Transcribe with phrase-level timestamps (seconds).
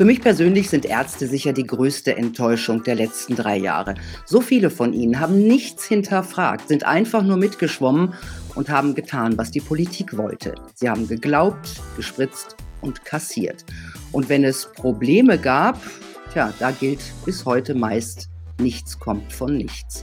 [0.00, 3.96] Für mich persönlich sind Ärzte sicher die größte Enttäuschung der letzten drei Jahre.
[4.24, 8.14] So viele von ihnen haben nichts hinterfragt, sind einfach nur mitgeschwommen
[8.54, 10.54] und haben getan, was die Politik wollte.
[10.72, 13.66] Sie haben geglaubt, gespritzt und kassiert.
[14.10, 15.78] Und wenn es Probleme gab,
[16.32, 20.02] tja, da gilt bis heute meist, nichts kommt von nichts.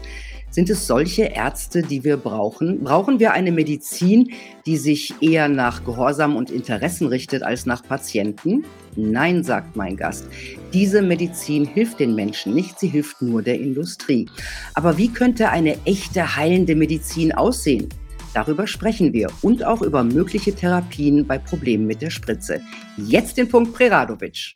[0.51, 2.83] Sind es solche Ärzte, die wir brauchen?
[2.83, 4.31] Brauchen wir eine Medizin,
[4.67, 8.63] die sich eher nach Gehorsam und Interessen richtet als nach Patienten?
[8.99, 10.27] Nein, sagt mein Gast.
[10.73, 14.27] Diese Medizin hilft den Menschen nicht, sie hilft nur der Industrie.
[14.73, 17.89] Aber wie könnte eine echte heilende Medizin aussehen?
[18.33, 22.59] Darüber sprechen wir und auch über mögliche Therapien bei Problemen mit der Spritze.
[22.97, 24.55] Jetzt den Punkt Preradovic.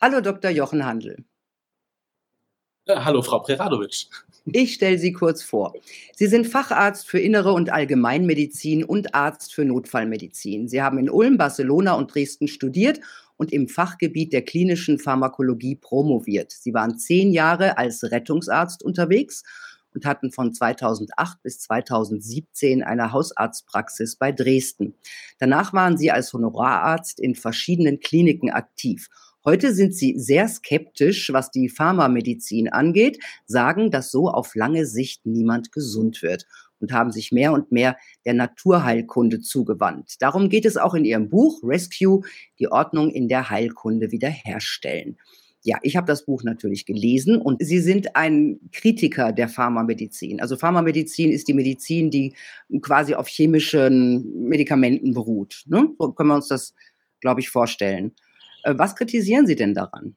[0.00, 0.50] Hallo Dr.
[0.50, 1.24] Jochen Handel.
[2.86, 4.08] Ja, hallo, Frau Preradovic.
[4.52, 5.74] Ich stelle Sie kurz vor.
[6.14, 10.68] Sie sind Facharzt für Innere und Allgemeinmedizin und Arzt für Notfallmedizin.
[10.68, 13.00] Sie haben in Ulm, Barcelona und Dresden studiert
[13.36, 16.52] und im Fachgebiet der klinischen Pharmakologie promoviert.
[16.52, 19.42] Sie waren zehn Jahre als Rettungsarzt unterwegs
[19.94, 24.94] und hatten von 2008 bis 2017 eine Hausarztpraxis bei Dresden.
[25.38, 29.08] Danach waren Sie als Honorararzt in verschiedenen Kliniken aktiv
[29.48, 35.24] Heute sind sie sehr skeptisch, was die Pharmamedizin angeht, sagen, dass so auf lange Sicht
[35.24, 36.44] niemand gesund wird
[36.80, 40.16] und haben sich mehr und mehr der Naturheilkunde zugewandt.
[40.20, 42.20] Darum geht es auch in ihrem Buch Rescue,
[42.58, 45.16] die Ordnung in der Heilkunde wiederherstellen.
[45.62, 50.42] Ja, ich habe das Buch natürlich gelesen und Sie sind ein Kritiker der Pharmamedizin.
[50.42, 52.34] Also Pharmamedizin ist die Medizin, die
[52.82, 55.64] quasi auf chemischen Medikamenten beruht.
[55.68, 55.88] Ne?
[55.98, 56.74] So können wir uns das,
[57.20, 58.12] glaube ich, vorstellen.
[58.62, 60.16] Äh, was kritisieren Sie denn daran?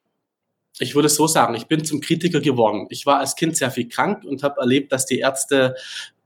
[0.79, 2.87] Ich würde es so sagen, ich bin zum Kritiker geworden.
[2.89, 5.75] Ich war als Kind sehr viel krank und habe erlebt, dass die Ärzte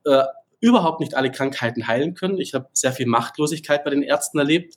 [0.06, 0.24] äh,
[0.62, 2.40] überhaupt nicht alle Krankheiten heilen können.
[2.40, 4.76] Ich habe sehr viel Machtlosigkeit bei den Ärzten erlebt.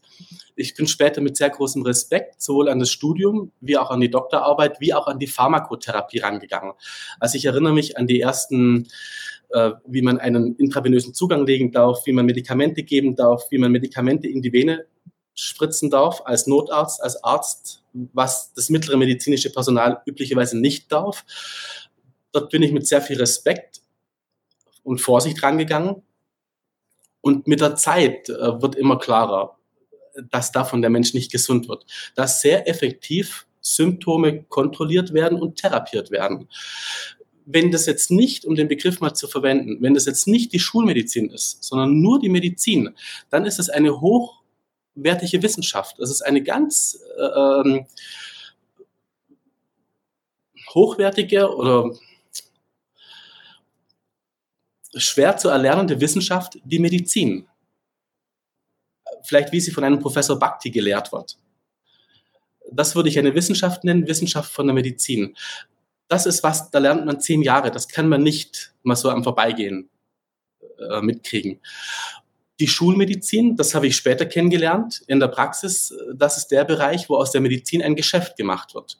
[0.56, 4.10] Ich bin später mit sehr großem Respekt sowohl an das Studium wie auch an die
[4.10, 6.72] Doktorarbeit wie auch an die Pharmakotherapie rangegangen.
[7.20, 8.88] Also ich erinnere mich an die ersten
[9.50, 13.72] äh, wie man einen intravenösen Zugang legen darf, wie man Medikamente geben darf, wie man
[13.72, 14.84] Medikamente in die Vene
[15.40, 21.24] spritzen darf als Notarzt, als Arzt, was das mittlere medizinische Personal üblicherweise nicht darf.
[22.32, 23.80] Dort bin ich mit sehr viel Respekt
[24.82, 26.02] und Vorsicht rangegangen.
[27.20, 29.56] Und mit der Zeit äh, wird immer klarer,
[30.30, 31.86] dass davon der Mensch nicht gesund wird.
[32.16, 36.48] Dass sehr effektiv Symptome kontrolliert werden und therapiert werden.
[37.44, 40.58] Wenn das jetzt nicht, um den Begriff mal zu verwenden, wenn das jetzt nicht die
[40.58, 42.94] Schulmedizin ist, sondern nur die Medizin,
[43.30, 44.37] dann ist es eine hoch
[45.02, 45.98] wertige Wissenschaft.
[45.98, 47.86] Es ist eine ganz äh, ähm,
[50.74, 51.94] hochwertige oder
[54.94, 57.46] schwer zu erlernende Wissenschaft, die Medizin.
[59.22, 61.38] Vielleicht wie sie von einem Professor Bhakti gelehrt wird.
[62.70, 65.36] Das würde ich eine Wissenschaft nennen, Wissenschaft von der Medizin.
[66.08, 67.70] Das ist was, da lernt man zehn Jahre.
[67.70, 69.90] Das kann man nicht mal so am Vorbeigehen
[70.78, 71.60] äh, mitkriegen.
[72.60, 77.16] Die Schulmedizin, das habe ich später kennengelernt in der Praxis, das ist der Bereich, wo
[77.16, 78.98] aus der Medizin ein Geschäft gemacht wird.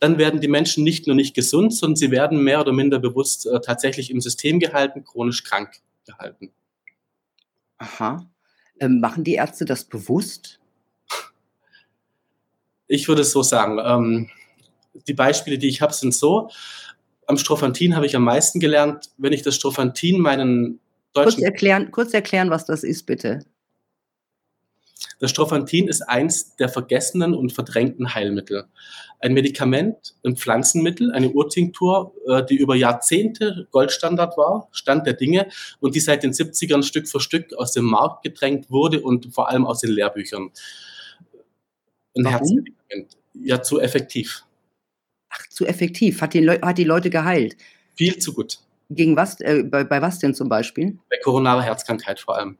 [0.00, 3.46] Dann werden die Menschen nicht nur nicht gesund, sondern sie werden mehr oder minder bewusst
[3.46, 6.50] äh, tatsächlich im System gehalten, chronisch krank gehalten.
[7.78, 8.26] Aha.
[8.80, 10.60] Ähm, machen die Ärzte das bewusst?
[12.86, 13.78] Ich würde es so sagen.
[13.84, 14.30] Ähm,
[15.06, 16.50] die Beispiele, die ich habe, sind so.
[17.26, 20.80] Am Strophantin habe ich am meisten gelernt, wenn ich das Strophantin meinen
[21.14, 23.44] Kurz erklären, kurz erklären, was das ist, bitte.
[25.20, 28.66] Das Strophantin ist eins der vergessenen und verdrängten Heilmittel.
[29.20, 35.48] Ein Medikament, ein Pflanzenmittel, eine Urtinktur, äh, die über Jahrzehnte Goldstandard war, Stand der Dinge
[35.80, 39.48] und die seit den 70ern Stück für Stück aus dem Markt gedrängt wurde und vor
[39.48, 40.50] allem aus den Lehrbüchern.
[42.16, 42.32] Ein Warum?
[42.32, 43.16] Herzmedikament.
[43.34, 44.44] Ja, zu effektiv.
[45.30, 46.20] Ach, zu effektiv.
[46.20, 47.56] Hat die, hat die Leute geheilt?
[47.94, 48.58] Viel zu gut.
[48.90, 50.98] Gegen was, äh, bei, bei was denn zum Beispiel?
[51.10, 52.58] Bei koronarer Herzkrankheit vor allem.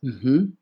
[0.00, 0.56] Mhm.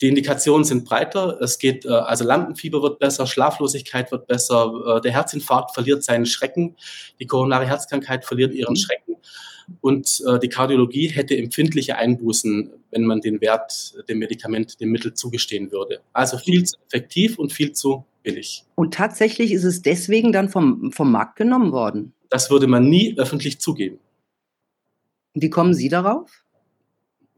[0.00, 1.38] Die Indikationen sind breiter.
[1.40, 6.26] Es geht, äh, also Lampenfieber wird besser, Schlaflosigkeit wird besser, äh, der Herzinfarkt verliert seinen
[6.26, 6.76] Schrecken,
[7.20, 8.78] die koronare Herzkrankheit verliert ihren mhm.
[8.78, 9.16] Schrecken
[9.80, 15.14] und äh, die Kardiologie hätte empfindliche Einbußen, wenn man den Wert dem Medikament, dem Mittel
[15.14, 16.00] zugestehen würde.
[16.12, 18.64] Also viel zu effektiv und viel zu billig.
[18.74, 22.12] Und tatsächlich ist es deswegen dann vom, vom Markt genommen worden?
[22.30, 23.98] Das würde man nie öffentlich zugeben.
[25.34, 26.44] Wie kommen Sie darauf?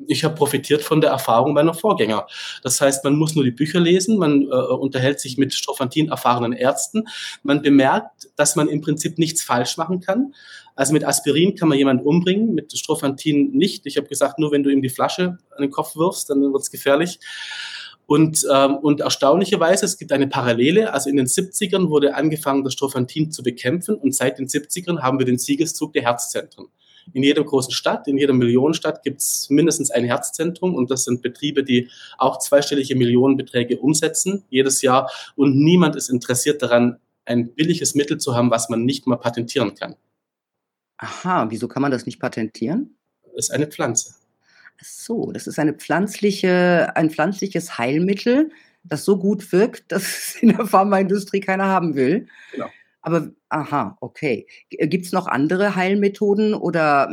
[0.07, 2.27] ich habe profitiert von der Erfahrung meiner Vorgänger.
[2.63, 6.53] Das heißt, man muss nur die Bücher lesen, man äh, unterhält sich mit Strophantin erfahrenen
[6.53, 7.05] Ärzten,
[7.43, 10.35] man bemerkt, dass man im Prinzip nichts falsch machen kann.
[10.75, 13.87] Also mit Aspirin kann man jemanden umbringen, mit Strophantin nicht.
[13.87, 16.63] Ich habe gesagt, nur wenn du ihm die Flasche an den Kopf wirfst, dann wird
[16.63, 17.19] es gefährlich.
[18.05, 20.93] Und, ähm, und erstaunlicherweise, es gibt eine Parallele.
[20.93, 23.97] Also in den 70ern wurde angefangen, das Strophantin zu bekämpfen.
[23.97, 26.67] Und seit den 70ern haben wir den Siegeszug der Herzzentren.
[27.12, 30.75] In jeder großen Stadt, in jeder Millionenstadt gibt es mindestens ein Herzzentrum.
[30.75, 31.88] Und das sind Betriebe, die
[32.19, 35.11] auch zweistellige Millionenbeträge umsetzen jedes Jahr.
[35.37, 39.75] Und niemand ist interessiert daran, ein billiges Mittel zu haben, was man nicht mal patentieren
[39.75, 39.97] kann.
[40.99, 42.97] Aha, wieso kann man das nicht patentieren?
[43.35, 44.14] Das ist eine Pflanze.
[44.81, 48.50] Ach so, das ist eine pflanzliche, ein pflanzliches Heilmittel,
[48.85, 52.29] das so gut wirkt, dass es in der Pharmaindustrie keiner haben will.
[52.52, 52.69] Genau.
[53.06, 54.49] Aber, aha, okay.
[54.69, 57.08] Gibt es noch andere Heilmethoden oder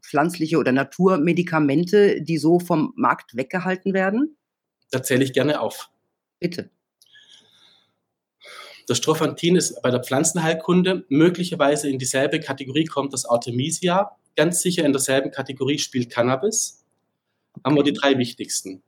[0.00, 4.38] pflanzliche oder Naturmedikamente, die so vom Markt weggehalten werden?
[4.90, 5.90] Da zähle ich gerne auf.
[6.40, 6.70] Bitte.
[8.86, 14.86] Das Strophantin ist bei der Pflanzenheilkunde möglicherweise in dieselbe Kategorie kommt das Artemisia, ganz sicher
[14.86, 16.82] in derselben Kategorie spielt Cannabis.
[17.52, 17.64] Okay.
[17.66, 18.82] Haben wir die drei wichtigsten.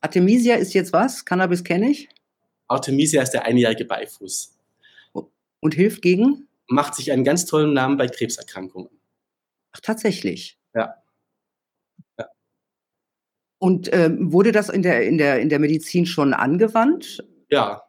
[0.00, 1.24] Artemisia ist jetzt was?
[1.24, 2.08] Cannabis kenne ich.
[2.68, 4.54] Artemisia ist der einjährige Beifuß.
[5.60, 6.46] Und hilft gegen?
[6.68, 8.90] Macht sich einen ganz tollen Namen bei Krebserkrankungen.
[9.72, 10.58] Ach, tatsächlich.
[10.74, 10.94] Ja.
[12.18, 12.28] ja.
[13.58, 17.24] Und ähm, wurde das in der, in, der, in der Medizin schon angewandt?
[17.50, 17.88] Ja,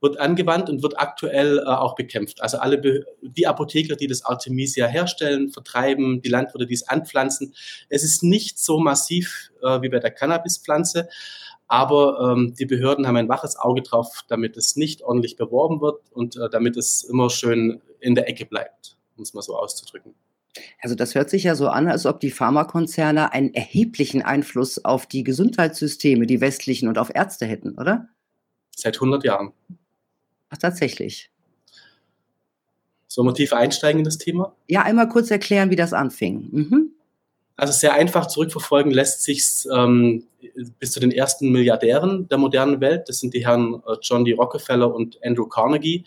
[0.00, 2.40] wird angewandt und wird aktuell äh, auch bekämpft.
[2.42, 7.54] Also alle Be die Apotheker, die das Artemisia herstellen, vertreiben, die Landwirte, die es anpflanzen.
[7.88, 11.08] Es ist nicht so massiv äh, wie bei der Cannabispflanze,
[11.68, 16.00] aber ähm, die Behörden haben ein waches Auge drauf, damit es nicht ordentlich beworben wird
[16.12, 20.14] und äh, damit es immer schön in der Ecke bleibt, um es mal so auszudrücken.
[20.80, 25.06] Also das hört sich ja so an, als ob die Pharmakonzerne einen erheblichen Einfluss auf
[25.06, 28.08] die Gesundheitssysteme, die westlichen und auf Ärzte hätten, oder?
[28.74, 29.52] Seit 100 Jahren.
[30.48, 31.30] Ach, tatsächlich.
[33.06, 34.54] Sollen wir tiefer einsteigen in das Thema?
[34.68, 36.48] Ja, einmal kurz erklären, wie das anfing.
[36.50, 36.90] Mhm.
[37.58, 40.28] Also sehr einfach zurückverfolgen lässt sich ähm,
[40.78, 43.08] bis zu den ersten Milliardären der modernen Welt.
[43.08, 44.32] Das sind die Herren äh, John D.
[44.32, 46.04] Rockefeller und Andrew Carnegie.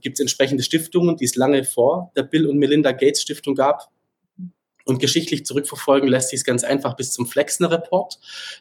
[0.00, 3.92] Gibt es entsprechende Stiftungen, die es lange vor der Bill und Melinda Gates Stiftung gab.
[4.84, 8.18] Und geschichtlich zurückverfolgen lässt sich es ganz einfach bis zum Flexner Report,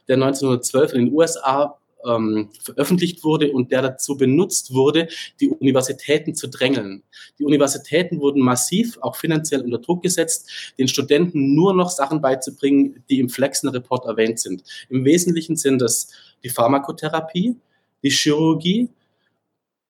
[0.07, 5.07] der 1912 in den USA ähm, veröffentlicht wurde und der dazu benutzt wurde,
[5.39, 7.03] die Universitäten zu drängeln.
[7.39, 13.03] Die Universitäten wurden massiv, auch finanziell unter Druck gesetzt, den Studenten nur noch Sachen beizubringen,
[13.09, 14.63] die im Flexner Report erwähnt sind.
[14.89, 16.09] Im Wesentlichen sind das
[16.43, 17.55] die Pharmakotherapie,
[18.03, 18.89] die Chirurgie,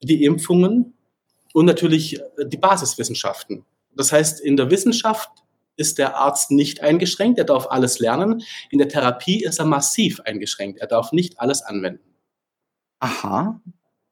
[0.02, 0.94] die Impfungen
[1.54, 3.66] und natürlich die Basiswissenschaften.
[3.96, 5.30] Das heißt, in der Wissenschaft
[5.77, 8.44] ist der Arzt nicht eingeschränkt, er darf alles lernen.
[8.69, 12.15] In der Therapie ist er massiv eingeschränkt, er darf nicht alles anwenden.
[13.00, 13.62] Aha.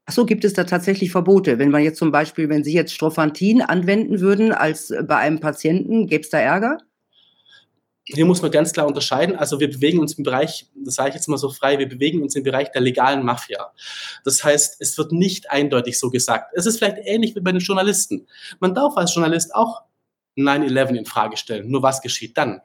[0.05, 1.59] Achso, gibt es da tatsächlich Verbote?
[1.59, 5.39] Wenn man jetzt zum Beispiel, wenn Sie jetzt Strophantin anwenden würden als äh, bei einem
[5.39, 6.79] Patienten, gäbe es da Ärger?
[8.05, 9.35] Hier muss man ganz klar unterscheiden.
[9.35, 12.23] Also wir bewegen uns im Bereich, das sage ich jetzt mal so frei, wir bewegen
[12.23, 13.71] uns im Bereich der legalen Mafia.
[14.23, 16.53] Das heißt, es wird nicht eindeutig so gesagt.
[16.55, 18.25] Es ist vielleicht ähnlich wie bei den Journalisten.
[18.59, 19.83] Man darf als Journalist auch
[20.37, 21.69] 9-11 in Frage stellen.
[21.69, 22.61] Nur was geschieht dann?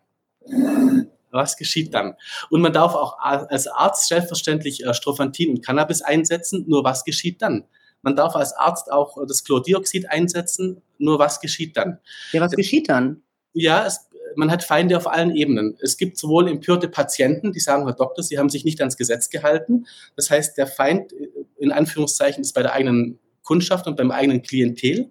[1.31, 2.15] Was geschieht dann?
[2.49, 6.65] Und man darf auch als Arzt selbstverständlich äh, Strophantin und Cannabis einsetzen.
[6.69, 7.65] Nur was geschieht dann?
[8.03, 10.83] Man darf als Arzt auch das Chlordioxid einsetzen.
[10.99, 11.99] Nur was geschieht dann?
[12.33, 13.23] Ja, was geschieht dann?
[13.53, 15.77] Ja, es, man hat Feinde auf allen Ebenen.
[15.81, 19.31] Es gibt sowohl empörte Patienten, die sagen, Herr Doktor, Sie haben sich nicht ans Gesetz
[19.31, 19.87] gehalten.
[20.17, 24.43] Das heißt, der Feind äh, in Anführungszeichen ist bei der eigenen Kundschaft und beim eigenen
[24.43, 25.11] Klientel.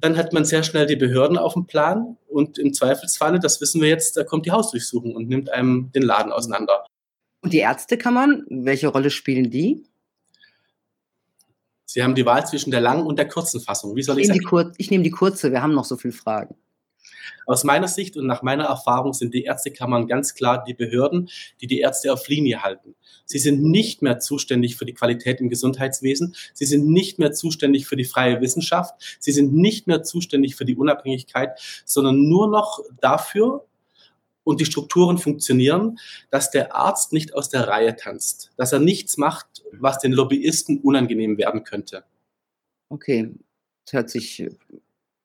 [0.00, 3.80] Dann hat man sehr schnell die Behörden auf dem Plan und im Zweifelsfalle, das wissen
[3.80, 6.86] wir jetzt, da kommt die Hausdurchsuchung und nimmt einem den Laden auseinander.
[7.42, 9.84] Und die Ärztekammern, welche Rolle spielen die?
[11.84, 13.96] Sie haben die Wahl zwischen der langen und der kurzen Fassung.
[13.96, 14.72] Wie soll ich, ich sagen?
[14.78, 16.54] Ich nehme die kurze, wir haben noch so viele Fragen.
[17.46, 21.66] Aus meiner Sicht und nach meiner Erfahrung sind die Ärztekammern ganz klar die Behörden, die
[21.66, 22.94] die Ärzte auf Linie halten.
[23.24, 26.34] Sie sind nicht mehr zuständig für die Qualität im Gesundheitswesen.
[26.54, 29.16] Sie sind nicht mehr zuständig für die freie Wissenschaft.
[29.18, 33.66] Sie sind nicht mehr zuständig für die Unabhängigkeit, sondern nur noch dafür,
[34.42, 35.98] und die Strukturen funktionieren,
[36.30, 40.80] dass der Arzt nicht aus der Reihe tanzt, dass er nichts macht, was den Lobbyisten
[40.80, 42.04] unangenehm werden könnte.
[42.88, 43.30] Okay,
[43.84, 44.48] das hört sich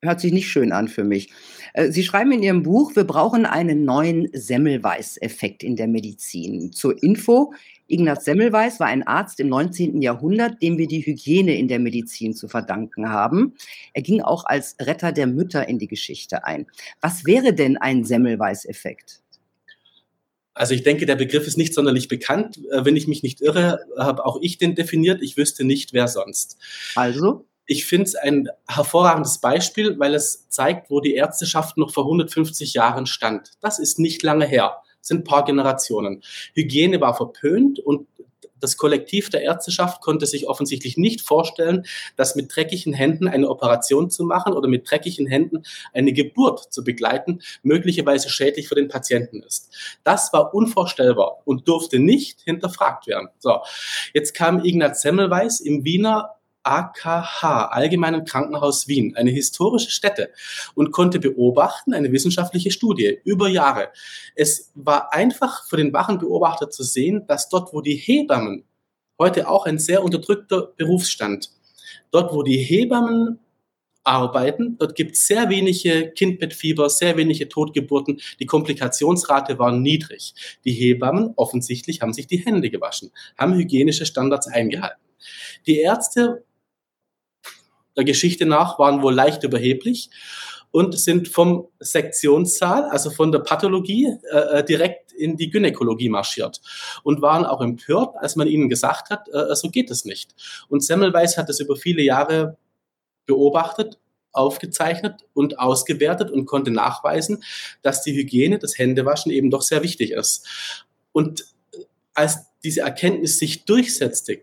[0.01, 1.31] hört sich nicht schön an für mich.
[1.73, 6.71] Äh, Sie schreiben in Ihrem Buch, wir brauchen einen neuen Semmelweis-Effekt in der Medizin.
[6.71, 7.53] Zur Info,
[7.87, 10.01] Ignaz Semmelweis war ein Arzt im 19.
[10.01, 13.53] Jahrhundert, dem wir die Hygiene in der Medizin zu verdanken haben.
[13.93, 16.65] Er ging auch als Retter der Mütter in die Geschichte ein.
[17.01, 19.21] Was wäre denn ein Semmelweis-Effekt?
[20.55, 22.59] Also ich denke, der Begriff ist nicht sonderlich bekannt.
[22.71, 25.21] Äh, wenn ich mich nicht irre, habe auch ich den definiert.
[25.21, 26.57] Ich wüsste nicht, wer sonst.
[26.95, 27.45] Also?
[27.65, 32.73] Ich finde es ein hervorragendes Beispiel, weil es zeigt, wo die Ärzteschaft noch vor 150
[32.73, 33.51] Jahren stand.
[33.61, 34.77] Das ist nicht lange her.
[35.01, 36.23] sind paar Generationen.
[36.55, 38.07] Hygiene war verpönt und
[38.59, 44.09] das Kollektiv der Ärzteschaft konnte sich offensichtlich nicht vorstellen, dass mit dreckigen Händen eine Operation
[44.09, 49.43] zu machen oder mit dreckigen Händen eine Geburt zu begleiten, möglicherweise schädlich für den Patienten
[49.43, 49.71] ist.
[50.03, 53.27] Das war unvorstellbar und durfte nicht hinterfragt werden.
[53.39, 53.59] So,
[54.13, 60.31] jetzt kam Ignaz Semmelweis im Wiener AKH, Allgemeinen Krankenhaus Wien, eine historische Stätte
[60.73, 63.89] und konnte beobachten, eine wissenschaftliche Studie über Jahre.
[64.35, 68.65] Es war einfach für den wachen Beobachter zu sehen, dass dort, wo die Hebammen,
[69.19, 71.51] heute auch ein sehr unterdrückter Berufsstand,
[72.11, 73.39] dort, wo die Hebammen
[74.05, 74.77] arbeiten.
[74.77, 78.21] Dort gibt es sehr wenige Kindbettfieber, sehr wenige Totgeburten.
[78.39, 80.33] Die Komplikationsrate war niedrig.
[80.63, 85.01] Die Hebammen offensichtlich haben sich die Hände gewaschen, haben hygienische Standards eingehalten.
[85.65, 86.44] Die Ärzte
[87.95, 90.09] der Geschichte nach waren wohl leicht überheblich
[90.71, 96.59] und sind vom Sektionssaal, also von der Pathologie, äh, äh, direkt in die Gynäkologie marschiert
[97.03, 100.35] und waren auch empört, als man ihnen gesagt hat, äh, so geht es nicht.
[100.67, 102.57] Und Semmelweis hat es über viele Jahre
[103.25, 103.97] beobachtet,
[104.33, 107.43] aufgezeichnet und ausgewertet und konnte nachweisen,
[107.81, 110.45] dass die Hygiene, das Händewaschen eben doch sehr wichtig ist.
[111.13, 111.45] Und
[112.13, 114.41] als diese Erkenntnis sich durchsetzte,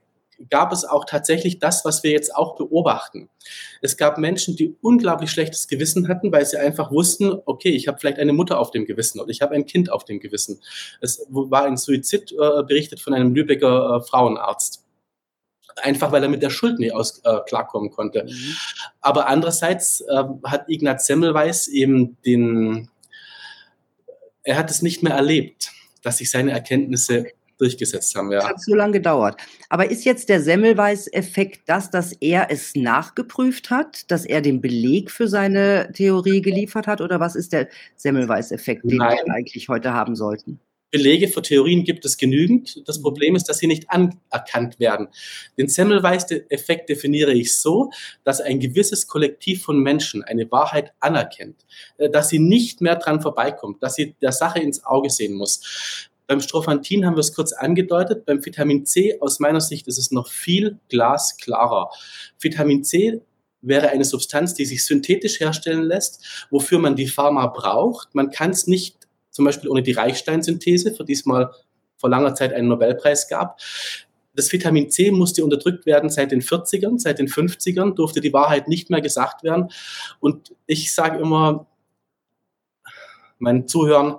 [0.51, 3.29] gab es auch tatsächlich das, was wir jetzt auch beobachten.
[3.81, 7.99] Es gab Menschen, die unglaublich schlechtes Gewissen hatten, weil sie einfach wussten, okay, ich habe
[7.99, 10.61] vielleicht eine Mutter auf dem Gewissen oder ich habe ein Kind auf dem Gewissen.
[11.01, 14.85] Es war ein Suizid äh, berichtet von einem Lübecker äh, Frauenarzt.
[15.77, 18.25] Einfach weil er mit der Schuld nicht aus, äh, klarkommen konnte.
[18.25, 18.57] Mhm.
[19.01, 22.91] Aber andererseits äh, hat Ignaz Semmelweis eben den,
[24.43, 25.71] er hat es nicht mehr erlebt,
[26.03, 27.27] dass sich seine Erkenntnisse
[27.63, 28.33] durchgesetzt haben.
[28.33, 28.41] Ja.
[28.41, 29.41] Das hat so lange gedauert.
[29.69, 35.11] Aber ist jetzt der Semmelweis-Effekt das, dass er es nachgeprüft hat, dass er den Beleg
[35.11, 37.01] für seine Theorie geliefert hat?
[37.01, 39.19] Oder was ist der Semmelweis-Effekt, den Nein.
[39.25, 40.59] wir eigentlich heute haben sollten?
[40.93, 42.87] Belege für Theorien gibt es genügend.
[42.87, 45.09] Das Problem ist, dass sie nicht anerkannt werden.
[45.57, 47.91] Den Semmelweis-Effekt definiere ich so,
[48.25, 51.65] dass ein gewisses Kollektiv von Menschen eine Wahrheit anerkennt,
[51.97, 56.11] äh, dass sie nicht mehr dran vorbeikommt, dass sie der Sache ins Auge sehen muss.
[56.33, 58.25] Beim Strophantin haben wir es kurz angedeutet.
[58.25, 61.91] Beim Vitamin C aus meiner Sicht ist es noch viel glasklarer.
[62.41, 63.21] Vitamin C
[63.61, 68.15] wäre eine Substanz, die sich synthetisch herstellen lässt, wofür man die Pharma braucht.
[68.15, 68.97] Man kann es nicht,
[69.29, 71.53] zum Beispiel ohne die Reichstein-Synthese, für die es mal
[71.99, 73.61] vor langer Zeit einen Nobelpreis gab.
[74.35, 78.69] Das Vitamin C musste unterdrückt werden seit den 40ern, seit den 50ern durfte die Wahrheit
[78.69, 79.69] nicht mehr gesagt werden.
[80.19, 81.67] Und ich sage immer
[83.39, 84.19] meinen Zuhörern,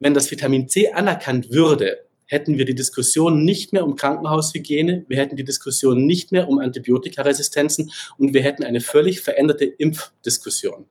[0.00, 5.16] wenn das Vitamin C anerkannt würde, hätten wir die Diskussion nicht mehr um Krankenhaushygiene, wir
[5.16, 10.86] hätten die Diskussion nicht mehr um Antibiotikaresistenzen und wir hätten eine völlig veränderte Impfdiskussion.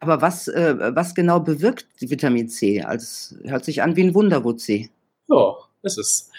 [0.00, 2.82] Aber was, äh, was genau bewirkt Vitamin C?
[2.82, 4.90] Also, hört sich an wie ein Wunderwutzi.
[5.28, 6.30] Ja, das ist.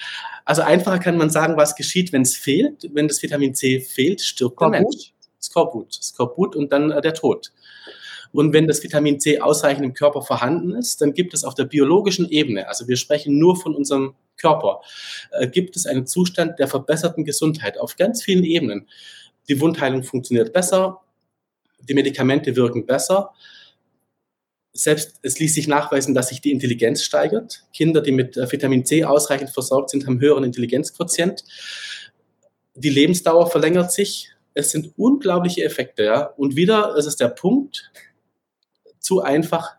[0.46, 2.90] Also einfacher kann man sagen, was geschieht, wenn es fehlt.
[2.94, 4.74] Wenn das Vitamin C fehlt, stirbt Skorbut?
[4.74, 5.14] der Mensch.
[5.42, 5.94] Skorbut.
[5.94, 7.52] Skorbut und dann äh, der Tod.
[8.32, 11.66] Und wenn das Vitamin C ausreichend im Körper vorhanden ist, dann gibt es auf der
[11.66, 14.82] biologischen Ebene, also wir sprechen nur von unserem Körper,
[15.32, 18.88] äh, gibt es einen Zustand der verbesserten Gesundheit auf ganz vielen Ebenen.
[19.50, 21.02] Die Wundheilung funktioniert besser,
[21.88, 23.34] die Medikamente wirken besser.
[24.74, 27.64] Selbst es ließ sich nachweisen, dass sich die Intelligenz steigert.
[27.74, 31.44] Kinder, die mit äh, Vitamin C ausreichend versorgt sind, haben höheren Intelligenzquotient.
[32.76, 34.30] Die Lebensdauer verlängert sich.
[34.54, 36.04] Es sind unglaubliche Effekte.
[36.04, 36.22] Ja?
[36.38, 37.92] Und wieder ist es der Punkt,
[39.08, 39.78] zu einfach,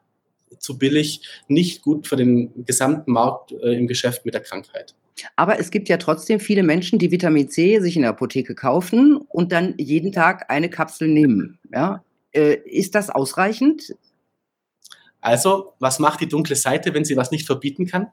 [0.59, 4.95] zu billig, nicht gut für den gesamten Markt äh, im Geschäft mit der Krankheit.
[5.37, 9.17] Aber es gibt ja trotzdem viele Menschen, die Vitamin C sich in der Apotheke kaufen
[9.17, 11.59] und dann jeden Tag eine Kapsel nehmen.
[11.71, 12.03] Ja?
[12.33, 13.95] Äh, ist das ausreichend?
[15.21, 18.07] Also, was macht die dunkle Seite, wenn sie was nicht verbieten kann?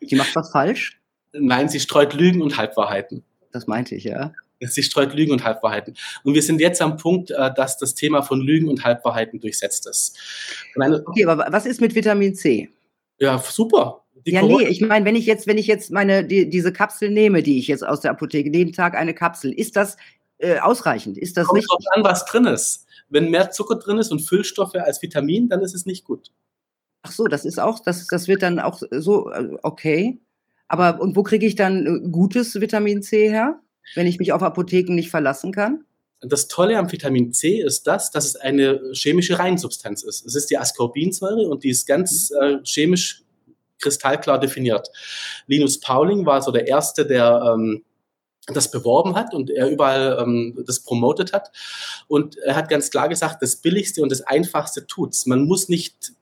[0.00, 1.00] Die macht was falsch?
[1.32, 3.24] Nein, sie streut Lügen und Halbwahrheiten.
[3.50, 4.32] Das meinte ich, ja.
[4.60, 5.94] Sie streut Lügen und Halbwahrheiten.
[6.22, 9.86] Und wir sind jetzt am Punkt, äh, dass das Thema von Lügen und Halbwahrheiten durchsetzt
[9.86, 10.16] ist.
[10.76, 12.70] Meine, okay, aber was ist mit Vitamin C?
[13.18, 14.04] Ja, super.
[14.26, 16.72] Die ja, Corona nee, ich meine, wenn ich jetzt, wenn ich jetzt meine, die, diese
[16.72, 19.96] Kapsel nehme, die ich jetzt aus der Apotheke, jeden Tag eine Kapsel, ist das
[20.38, 21.18] äh, ausreichend?
[21.18, 21.70] Ist das Kommt richtig?
[21.70, 22.86] Kommt an, was drin ist.
[23.10, 26.30] Wenn mehr Zucker drin ist und Füllstoffe als Vitamin, dann ist es nicht gut.
[27.02, 30.18] Ach so, das ist auch, das, das wird dann auch so, äh, okay.
[30.68, 33.60] Aber und wo kriege ich dann äh, gutes Vitamin C her?
[33.94, 35.84] Wenn ich mich auf Apotheken nicht verlassen kann?
[36.20, 40.24] Das Tolle am Vitamin C ist das, dass es eine chemische Reinsubstanz ist.
[40.24, 43.22] Es ist die Ascorbinsäure und die ist ganz äh, chemisch
[43.78, 44.88] kristallklar definiert.
[45.46, 47.84] Linus Pauling war so der Erste, der ähm,
[48.46, 51.50] das beworben hat und er überall ähm, das promotet hat.
[52.08, 55.26] Und er hat ganz klar gesagt, das Billigste und das Einfachste tut's.
[55.26, 56.12] Man muss nicht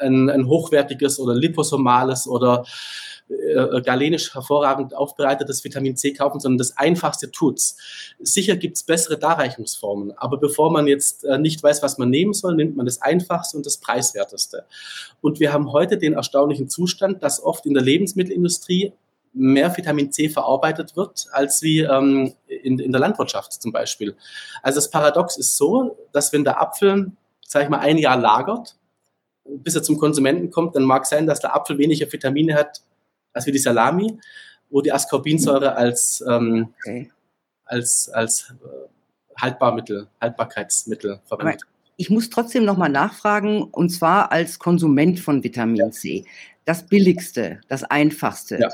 [0.00, 2.64] ein, ein hochwertiges oder liposomales oder
[3.32, 7.76] äh, galenisch hervorragend aufbereitetes Vitamin C kaufen, sondern das Einfachste tut's.
[8.20, 12.54] Sicher gibt's bessere Darreichungsformen, aber bevor man jetzt äh, nicht weiß, was man nehmen soll,
[12.54, 14.64] nimmt man das Einfachste und das Preiswerteste.
[15.20, 18.92] Und wir haben heute den erstaunlichen Zustand, dass oft in der Lebensmittelindustrie
[19.32, 24.14] mehr Vitamin C verarbeitet wird, als wie ähm, in, in der Landwirtschaft zum Beispiel.
[24.62, 27.12] Also das Paradox ist so, dass wenn der Apfel,
[27.46, 28.76] sage ich mal, ein Jahr lagert,
[29.44, 32.82] bis er zum Konsumenten kommt, dann mag sein, dass der Apfel weniger Vitamine hat
[33.32, 34.18] als wie die Salami,
[34.70, 37.10] wo die Ascorbinsäure als, ähm, okay.
[37.64, 41.62] als, als äh, Haltbarmittel, Haltbarkeitsmittel verwendet.
[41.96, 45.90] ich muss trotzdem nochmal nachfragen, und zwar als Konsument von Vitamin ja.
[45.90, 46.24] C.
[46.64, 48.58] Das billigste, das einfachste.
[48.60, 48.68] Ja.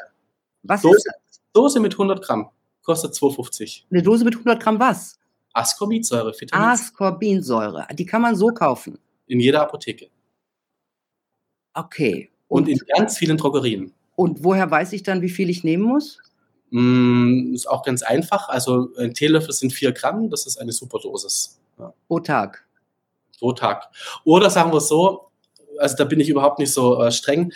[0.62, 1.40] Was Dose, ist das?
[1.52, 2.50] Dose mit 100 Gramm
[2.82, 3.84] kostet 2,50.
[3.90, 5.18] Eine Dose mit 100 Gramm was?
[5.52, 6.32] Ascorbinsäure.
[6.38, 7.86] Vitamin Ascorbinsäure.
[7.92, 8.98] Die kann man so kaufen.
[9.26, 10.08] In jeder Apotheke.
[11.74, 12.30] Okay.
[12.48, 13.92] Und, und in ganz vielen Drogerien.
[14.18, 16.18] Und woher weiß ich dann, wie viel ich nehmen muss?
[16.70, 18.48] Mm, ist auch ganz einfach.
[18.48, 21.60] Also ein Teelöffel sind vier Gramm, das ist eine super Dosis.
[21.78, 21.94] Ja.
[22.08, 22.66] Pro Tag.
[23.38, 23.88] Pro Tag.
[24.24, 25.30] Oder sagen wir so,
[25.78, 27.52] also da bin ich überhaupt nicht so äh, streng.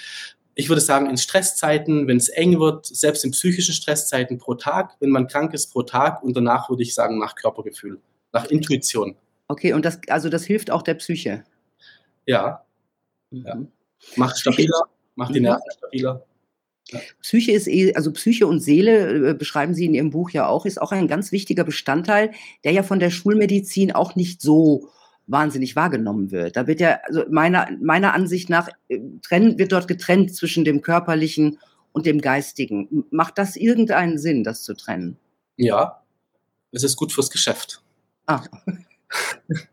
[0.54, 4.94] Ich würde sagen, in Stresszeiten, wenn es eng wird, selbst in psychischen Stresszeiten pro Tag,
[5.00, 7.98] wenn man krank ist pro Tag und danach würde ich sagen nach Körpergefühl,
[8.32, 9.16] nach Intuition.
[9.48, 11.42] Okay, und das, also das hilft auch der Psyche.
[12.24, 12.64] Ja.
[13.30, 13.44] Mhm.
[13.44, 13.56] ja.
[14.14, 14.84] Macht stabiler,
[15.16, 15.46] macht die mhm.
[15.46, 16.24] Nerven stabiler.
[17.20, 20.66] Psyche ist eh, also Psyche und Seele äh, beschreiben Sie in Ihrem Buch ja auch,
[20.66, 22.32] ist auch ein ganz wichtiger Bestandteil,
[22.64, 24.88] der ja von der Schulmedizin auch nicht so
[25.26, 26.56] wahnsinnig wahrgenommen wird.
[26.56, 30.82] Da wird ja, also meiner, meiner Ansicht nach, äh, trennt, wird dort getrennt zwischen dem
[30.82, 31.58] körperlichen
[31.92, 33.04] und dem geistigen.
[33.10, 35.16] Macht das irgendeinen Sinn, das zu trennen?
[35.56, 36.02] Ja,
[36.72, 37.82] es ist gut fürs Geschäft.
[38.26, 38.42] Ah.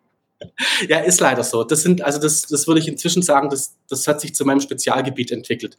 [0.87, 1.63] Ja, ist leider so.
[1.63, 4.61] Das sind, also das, das würde ich inzwischen sagen, das, das hat sich zu meinem
[4.61, 5.77] Spezialgebiet entwickelt.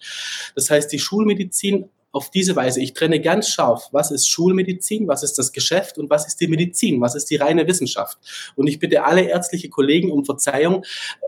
[0.55, 5.23] Das heißt, die Schulmedizin auf diese Weise, ich trenne ganz scharf, was ist Schulmedizin, was
[5.23, 8.19] ist das Geschäft und was ist die Medizin, was ist die reine Wissenschaft.
[8.56, 10.84] Und ich bitte alle ärztliche Kollegen um Verzeihung,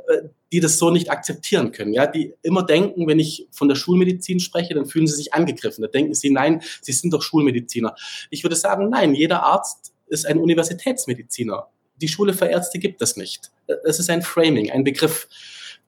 [0.08, 3.76] äh, die das so nicht akzeptieren können, ja, die immer denken, wenn ich von der
[3.76, 5.82] Schulmedizin spreche, dann fühlen sie sich angegriffen.
[5.82, 7.94] Da denken sie, nein, sie sind doch Schulmediziner.
[8.30, 11.68] Ich würde sagen, nein, jeder Arzt ist ein Universitätsmediziner
[12.02, 13.50] die Schule für Ärzte gibt es nicht.
[13.84, 15.28] Es ist ein Framing, ein Begriff.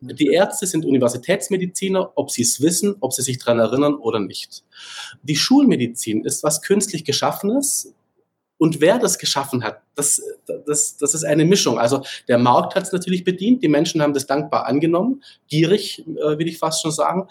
[0.00, 4.62] Die Ärzte sind Universitätsmediziner, ob sie es wissen, ob sie sich daran erinnern oder nicht.
[5.22, 7.92] Die Schulmedizin ist was künstlich Geschaffenes.
[8.56, 10.22] Und wer das geschaffen hat, das,
[10.66, 11.78] das, das ist eine Mischung.
[11.78, 16.38] Also der Markt hat es natürlich bedient, die Menschen haben das dankbar angenommen, gierig, äh,
[16.38, 17.26] will ich fast schon sagen.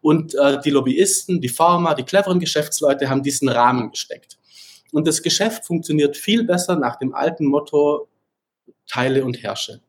[0.00, 4.38] Und äh, die Lobbyisten, die Pharma, die cleveren Geschäftsleute haben diesen Rahmen gesteckt.
[4.92, 8.08] Und das Geschäft funktioniert viel besser nach dem alten Motto,
[8.86, 9.80] teile und herrsche.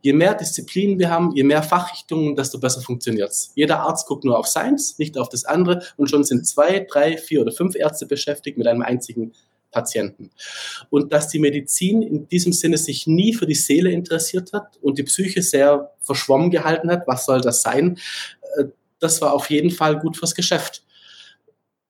[0.00, 3.52] Je mehr Disziplinen wir haben, je mehr Fachrichtungen, desto besser funktioniert's.
[3.54, 7.16] Jeder Arzt guckt nur auf seins, nicht auf das andere und schon sind zwei, drei,
[7.16, 9.32] vier oder fünf Ärzte beschäftigt mit einem einzigen
[9.70, 10.30] Patienten.
[10.88, 14.96] Und dass die Medizin in diesem Sinne sich nie für die Seele interessiert hat und
[14.96, 17.98] die Psyche sehr verschwommen gehalten hat, was soll das sein,
[18.56, 18.64] äh,
[18.98, 20.82] das war auf jeden Fall gut fürs Geschäft.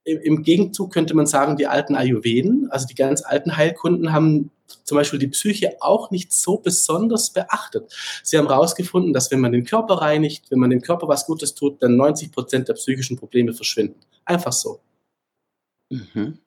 [0.03, 4.51] Im Gegenzug könnte man sagen, die alten Ayurveden, also die ganz alten Heilkunden, haben
[4.85, 7.93] zum Beispiel die Psyche auch nicht so besonders beachtet.
[8.23, 11.55] Sie haben herausgefunden, dass wenn man den Körper reinigt, wenn man dem Körper was Gutes
[11.55, 14.01] tut, dann 90 Prozent der psychischen Probleme verschwinden.
[14.25, 14.81] Einfach so.
[15.91, 16.39] Mhm.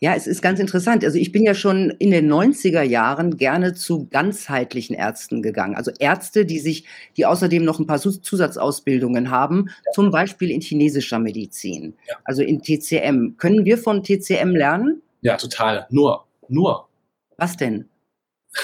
[0.00, 1.04] Ja, es ist ganz interessant.
[1.04, 5.76] Also ich bin ja schon in den 90er Jahren gerne zu ganzheitlichen Ärzten gegangen.
[5.76, 11.20] Also Ärzte, die sich, die außerdem noch ein paar Zusatzausbildungen haben, zum Beispiel in chinesischer
[11.20, 13.36] Medizin, also in TCM.
[13.36, 15.02] Können wir von TCM lernen?
[15.22, 15.86] Ja, total.
[15.90, 16.88] Nur, nur.
[17.36, 17.88] Was denn?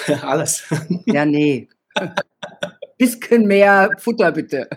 [0.22, 0.64] Alles.
[1.06, 1.68] Ja, nee.
[2.98, 4.68] Bisschen mehr Futter bitte.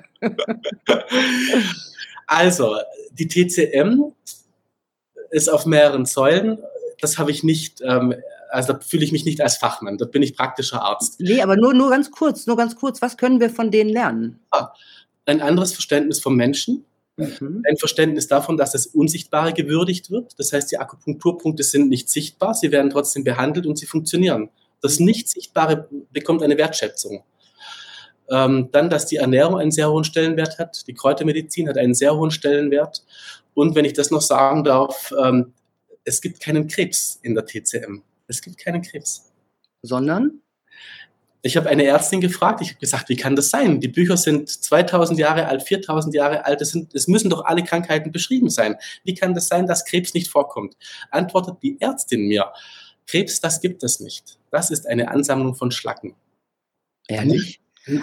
[2.28, 2.78] Also,
[3.12, 4.14] die TCM
[5.32, 6.58] ist auf mehreren Säulen.
[7.02, 8.16] Das habe ich nicht, ähm,
[8.50, 9.98] also da fühle ich mich nicht als Fachmann.
[9.98, 11.20] Da bin ich praktischer Arzt.
[11.20, 13.02] Nee, aber nur, nur ganz kurz, nur ganz kurz.
[13.02, 14.40] Was können wir von denen lernen?
[14.52, 14.74] Ah,
[15.26, 16.86] ein anderes Verständnis vom Menschen.
[17.18, 17.64] Mhm.
[17.68, 20.34] Ein Verständnis davon, dass das Unsichtbare gewürdigt wird.
[20.38, 24.50] Das heißt, die Akupunkturpunkte sind nicht sichtbar, sie werden trotzdem behandelt und sie funktionieren.
[24.82, 27.24] Das Nicht-Sichtbare bekommt eine Wertschätzung.
[28.30, 30.88] Ähm, dann, dass die Ernährung einen sehr hohen Stellenwert hat.
[30.88, 33.04] Die Kräutermedizin hat einen sehr hohen Stellenwert.
[33.54, 35.54] Und wenn ich das noch sagen darf, ähm,
[36.04, 38.02] es gibt keinen Krebs in der TCM.
[38.28, 39.32] Es gibt keinen Krebs.
[39.82, 40.42] Sondern?
[41.46, 43.82] Ich habe eine Ärztin gefragt, ich habe gesagt, wie kann das sein?
[43.82, 47.64] Die Bücher sind 2000 Jahre alt, 4000 Jahre alt, es, sind, es müssen doch alle
[47.64, 48.78] Krankheiten beschrieben sein.
[49.04, 50.78] Wie kann das sein, dass Krebs nicht vorkommt?
[51.12, 52.54] Antwortet die Ärztin mir,
[53.08, 54.40] Krebs, das gibt es nicht.
[54.52, 56.16] Das ist eine Ansammlung von Schlacken.
[57.10, 57.60] Ehrlich?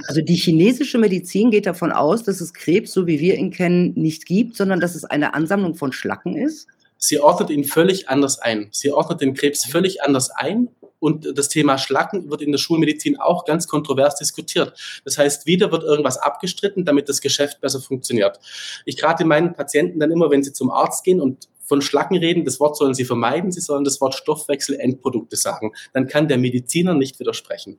[0.06, 3.94] Also die chinesische Medizin geht davon aus, dass es Krebs, so wie wir ihn kennen,
[3.94, 6.68] nicht gibt, sondern dass es eine Ansammlung von Schlacken ist.
[6.98, 8.68] Sie ordnet ihn völlig anders ein.
[8.72, 10.68] Sie ordnet den Krebs völlig anders ein
[11.00, 14.78] und das Thema Schlacken wird in der Schulmedizin auch ganz kontrovers diskutiert.
[15.04, 18.38] Das heißt, wieder wird irgendwas abgestritten, damit das Geschäft besser funktioniert.
[18.84, 22.44] Ich rate meinen Patienten dann immer, wenn sie zum Arzt gehen und von Schlacken reden,
[22.44, 25.72] das Wort sollen sie vermeiden, sie sollen das Wort Stoffwechselendprodukte sagen.
[25.92, 27.78] Dann kann der Mediziner nicht widersprechen.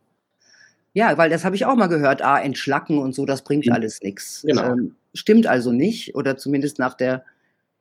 [0.93, 4.01] Ja, weil das habe ich auch mal gehört, ah, entschlacken und so, das bringt alles
[4.01, 4.43] nichts.
[4.45, 4.63] Genau.
[4.63, 7.25] Ähm, stimmt also nicht, oder zumindest nach der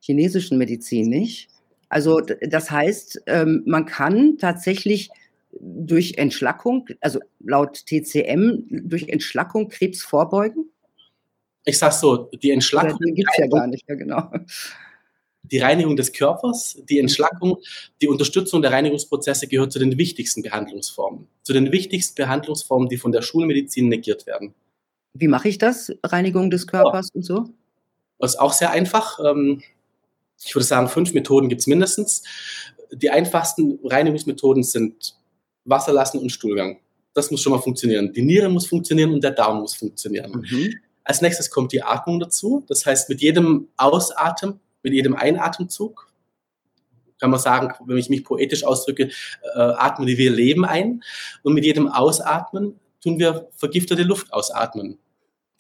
[0.00, 1.48] chinesischen Medizin nicht.
[1.88, 5.10] Also das heißt, ähm, man kann tatsächlich
[5.58, 10.70] durch Entschlackung, also laut TCM, durch Entschlackung Krebs vorbeugen?
[11.64, 12.98] Ich sage so, die Entschlackung.
[13.04, 14.30] Die gibt es ja gar nicht, ja genau.
[15.42, 17.58] Die Reinigung des Körpers, die Entschlackung,
[18.00, 21.26] die Unterstützung der Reinigungsprozesse gehört zu den wichtigsten Behandlungsformen.
[21.42, 24.54] Zu den wichtigsten Behandlungsformen, die von der Schulmedizin negiert werden.
[25.14, 25.92] Wie mache ich das?
[26.04, 27.18] Reinigung des Körpers oh.
[27.18, 27.48] und so?
[28.18, 29.18] Das ist auch sehr einfach.
[29.24, 29.62] Ähm,
[30.44, 32.22] ich würde sagen, fünf Methoden gibt es mindestens.
[32.92, 35.16] Die einfachsten Reinigungsmethoden sind
[35.70, 36.78] Wasser lassen und Stuhlgang.
[37.14, 38.12] Das muss schon mal funktionieren.
[38.12, 40.46] Die Niere muss funktionieren und der Darm muss funktionieren.
[40.50, 40.74] Mhm.
[41.04, 42.64] Als nächstes kommt die Atmung dazu.
[42.68, 46.10] Das heißt, mit jedem Ausatmen, mit jedem Einatemzug,
[47.18, 49.10] kann man sagen, wenn ich mich poetisch ausdrücke,
[49.54, 51.02] äh, atmen wir Leben ein.
[51.42, 54.98] Und mit jedem Ausatmen tun wir vergiftete Luft ausatmen,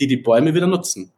[0.00, 1.12] die die Bäume wieder nutzen.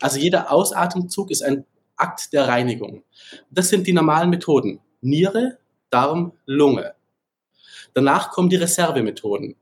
[0.00, 1.64] Also jeder Ausatemzug ist ein
[1.96, 3.02] Akt der Reinigung.
[3.50, 4.80] Das sind die normalen Methoden.
[5.00, 5.58] Niere,
[5.90, 6.94] Darm, Lunge.
[7.96, 9.56] Danach kommen die Reservemethoden.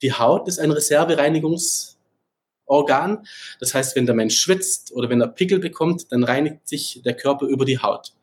[0.00, 3.26] Die Haut ist ein Reservereinigungsorgan.
[3.60, 7.14] Das heißt, wenn der Mensch schwitzt oder wenn er Pickel bekommt, dann reinigt sich der
[7.14, 8.14] Körper über die Haut.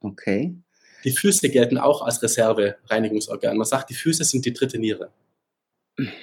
[0.00, 0.54] Okay.
[1.04, 3.56] Die Füße gelten auch als Reservereinigungsorgan.
[3.56, 5.10] Man sagt, die Füße sind die dritte Niere.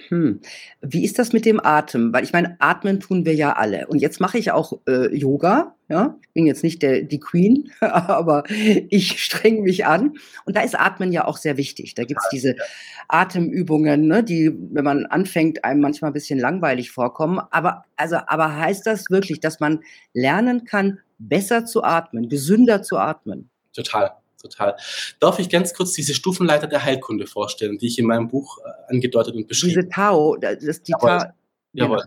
[0.10, 0.42] Hm.
[0.82, 2.12] Wie ist das mit dem Atem?
[2.12, 3.88] Weil ich meine, atmen tun wir ja alle.
[3.88, 5.76] Und jetzt mache ich auch äh, Yoga.
[5.88, 10.18] Ja, ich bin jetzt nicht der, die Queen, aber ich streng mich an.
[10.46, 11.96] Und da ist Atmen ja auch sehr wichtig.
[11.96, 12.56] Da gibt es diese
[13.08, 17.40] Atemübungen, ne, die, wenn man anfängt, einem manchmal ein bisschen langweilig vorkommen.
[17.52, 22.98] Aber, also, aber heißt das wirklich, dass man lernen kann, besser zu atmen, gesünder zu
[22.98, 23.50] atmen?
[23.74, 24.76] Total total.
[25.20, 28.94] Darf ich ganz kurz diese Stufenleiter der Heilkunde vorstellen, die ich in meinem Buch äh,
[28.94, 29.84] angedeutet und beschrieben habe?
[29.84, 31.10] Diese Tao, das ist die Jawohl.
[31.10, 31.34] Ta
[31.74, 32.04] Jawohl.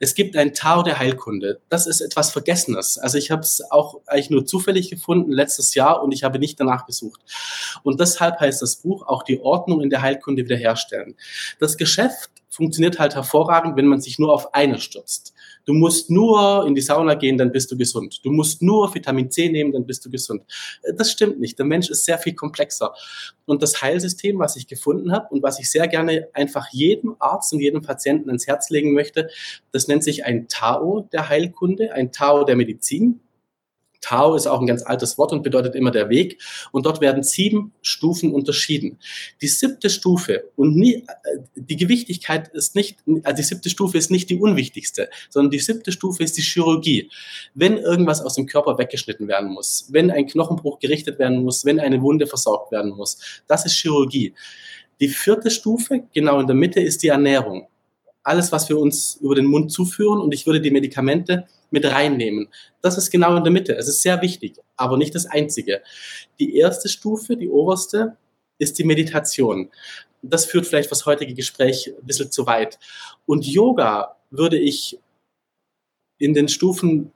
[0.00, 1.60] Es gibt ein Tao der Heilkunde.
[1.68, 2.98] Das ist etwas Vergessenes.
[2.98, 6.58] Also ich habe es auch eigentlich nur zufällig gefunden letztes Jahr und ich habe nicht
[6.58, 7.20] danach gesucht.
[7.82, 11.14] Und deshalb heißt das Buch auch die Ordnung in der Heilkunde wiederherstellen.
[11.58, 15.32] Das Geschäft funktioniert halt hervorragend, wenn man sich nur auf eine stürzt.
[15.64, 18.20] Du musst nur in die Sauna gehen, dann bist du gesund.
[18.24, 20.42] Du musst nur Vitamin C nehmen, dann bist du gesund.
[20.82, 21.58] Äh, das stimmt nicht.
[21.58, 22.92] Der Mensch ist sehr viel komplexer.
[23.44, 27.52] Und das Heilsystem, was ich gefunden habe und was ich sehr gerne einfach jedem Arzt
[27.52, 29.28] und jedem Patienten ans Herz legen möchte,
[29.72, 33.20] das nennt sich ein Tao der Heilkunde, ein Tao der Medizin.
[34.02, 36.42] Tao ist auch ein ganz altes Wort und bedeutet immer der Weg.
[36.72, 38.98] Und dort werden sieben Stufen unterschieden.
[39.40, 41.04] Die siebte Stufe und nie, äh,
[41.54, 45.92] die Gewichtigkeit ist nicht, also die siebte Stufe ist nicht die unwichtigste, sondern die siebte
[45.92, 47.10] Stufe ist die Chirurgie.
[47.54, 51.80] Wenn irgendwas aus dem Körper weggeschnitten werden muss, wenn ein Knochenbruch gerichtet werden muss, wenn
[51.80, 54.34] eine Wunde versorgt werden muss, das ist Chirurgie.
[55.00, 57.68] Die vierte Stufe, genau in der Mitte, ist die Ernährung.
[58.24, 62.48] Alles, was wir uns über den Mund zuführen und ich würde die Medikamente mit reinnehmen.
[62.80, 63.76] Das ist genau in der Mitte.
[63.76, 65.82] Es ist sehr wichtig, aber nicht das Einzige.
[66.38, 68.16] Die erste Stufe, die oberste,
[68.58, 69.70] ist die Meditation.
[70.22, 72.78] Das führt vielleicht das heutige Gespräch ein bisschen zu weit.
[73.26, 74.98] Und Yoga würde ich
[76.18, 77.12] in den Stufen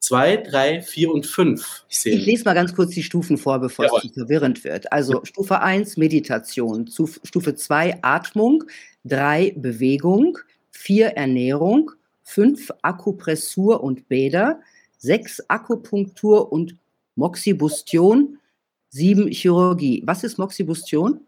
[0.00, 2.18] zwei, drei, vier und fünf sehen.
[2.18, 4.00] Ich lese mal ganz kurz die Stufen vor, bevor Jawohl.
[4.04, 4.92] es zu verwirrend wird.
[4.92, 8.64] Also Stufe 1 Meditation, Stufe 2 Atmung,
[9.04, 10.38] 3 Bewegung,
[10.72, 11.92] 4 Ernährung,
[12.30, 14.60] 5 Akupressur und Bäder,
[14.98, 16.76] 6 Akupunktur und
[17.16, 18.38] Moxibustion,
[18.90, 20.02] 7 Chirurgie.
[20.06, 21.20] Was ist Moxibustion?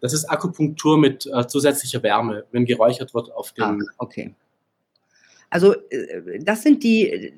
[0.00, 3.64] Das ist Akupunktur mit äh, zusätzlicher Wärme, wenn geräuchert wird auf dem.
[3.64, 4.34] Ah, okay.
[5.50, 7.34] Also äh, das sind die,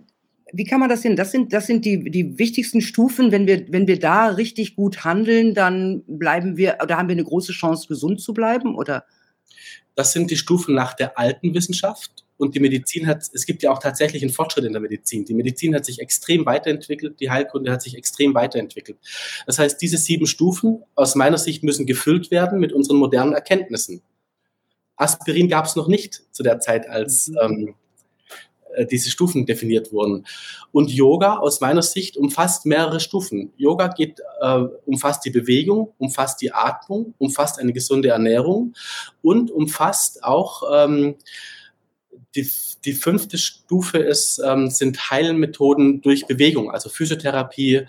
[0.52, 1.16] wie kann man das sehen?
[1.16, 3.32] Das sind, das sind die, die wichtigsten Stufen.
[3.32, 7.24] Wenn wir, wenn wir da richtig gut handeln, dann bleiben wir, oder haben wir eine
[7.24, 9.04] große Chance, gesund zu bleiben, oder?
[9.96, 13.70] Das sind die Stufen nach der alten Wissenschaft und die Medizin hat, es gibt ja
[13.70, 15.24] auch tatsächlich einen Fortschritt in der Medizin.
[15.24, 18.98] Die Medizin hat sich extrem weiterentwickelt, die Heilkunde hat sich extrem weiterentwickelt.
[19.46, 24.02] Das heißt, diese sieben Stufen aus meiner Sicht müssen gefüllt werden mit unseren modernen Erkenntnissen.
[24.96, 27.38] Aspirin gab es noch nicht zu der Zeit, als mhm.
[27.42, 27.74] ähm,
[28.74, 30.26] äh, diese Stufen definiert wurden.
[30.72, 33.52] Und Yoga aus meiner Sicht umfasst mehrere Stufen.
[33.56, 38.74] Yoga geht, äh, umfasst die Bewegung, umfasst die Atmung, umfasst eine gesunde Ernährung
[39.22, 41.16] und umfasst auch ähm,
[42.34, 42.50] die,
[42.84, 47.86] die fünfte Stufe ist, ähm, sind Heilmethoden durch Bewegung, also Physiotherapie,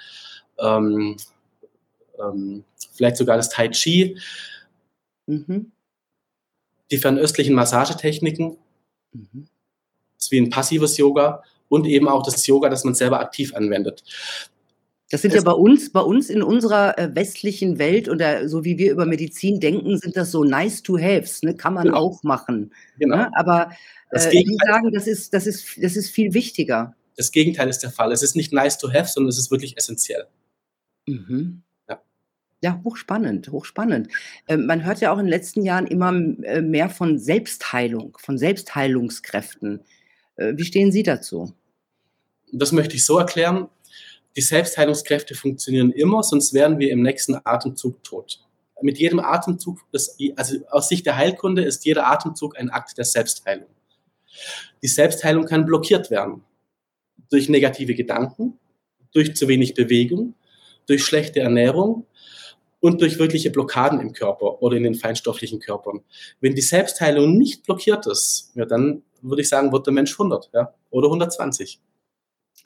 [0.60, 1.18] ähm,
[2.20, 4.18] ähm, vielleicht sogar das Tai Chi,
[5.26, 5.72] mhm.
[6.92, 8.58] die fernöstlichen Massagetechniken.
[9.12, 9.48] Mhm
[10.26, 14.04] ist wie ein passives Yoga und eben auch das Yoga, das man selber aktiv anwendet.
[15.12, 18.80] Das sind ja bei uns, bei uns in unserer äh, westlichen Welt oder so wie
[18.80, 21.56] wir über Medizin denken, sind das so nice to haves, ne?
[21.56, 21.98] kann man genau.
[21.98, 22.74] auch machen.
[22.98, 23.18] Genau.
[23.18, 23.32] Ne?
[23.36, 23.70] Aber
[24.10, 26.96] äh, die sagen, das ist, das, ist, das ist viel wichtiger.
[27.18, 28.12] Das Gegenteil ist der Fall.
[28.12, 30.26] Es ist nicht nice to have, sondern es ist wirklich essentiell.
[31.06, 31.62] Mhm.
[31.88, 32.02] Ja.
[32.62, 34.08] ja, hochspannend, hochspannend.
[34.48, 36.14] Äh, man hört ja auch in den letzten Jahren immer
[36.44, 39.82] äh, mehr von Selbstheilung, von Selbstheilungskräften.
[40.36, 41.54] Äh, wie stehen Sie dazu?
[42.52, 43.68] Das möchte ich so erklären.
[44.36, 48.42] Die Selbstheilungskräfte funktionieren immer, sonst wären wir im nächsten Atemzug tot.
[48.82, 53.06] Mit jedem Atemzug, ist, also aus Sicht der Heilkunde, ist jeder Atemzug ein Akt der
[53.06, 53.70] Selbstheilung.
[54.84, 56.44] Die Selbstheilung kann blockiert werden
[57.30, 58.60] durch negative Gedanken,
[59.14, 60.36] durch zu wenig Bewegung,
[60.88, 62.06] durch schlechte Ernährung
[62.82, 66.02] und durch wirkliche Blockaden im Körper oder in den feinstofflichen Körpern.
[66.42, 70.50] Wenn die Selbstheilung nicht blockiert ist, ja, dann würde ich sagen, wird der Mensch 100
[70.54, 71.80] ja, oder 120.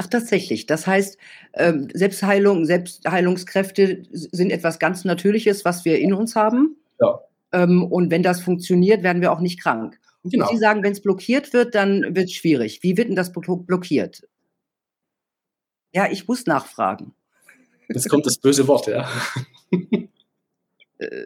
[0.02, 0.66] Ach, tatsächlich.
[0.66, 1.18] Das heißt,
[1.56, 6.78] ähm, Selbstheilung, Selbstheilungskräfte sind etwas ganz Natürliches, was wir in uns haben.
[7.02, 7.20] Ja.
[7.52, 10.00] Ähm, und wenn das funktioniert, werden wir auch nicht krank.
[10.24, 10.46] Genau.
[10.46, 12.82] Und Sie sagen, wenn es blockiert wird, dann wird es schwierig.
[12.82, 14.26] Wie wird denn das blockiert?
[15.94, 17.14] Ja, ich muss nachfragen.
[17.90, 19.10] Jetzt kommt das böse Wort, ja.
[21.02, 21.24] Äh.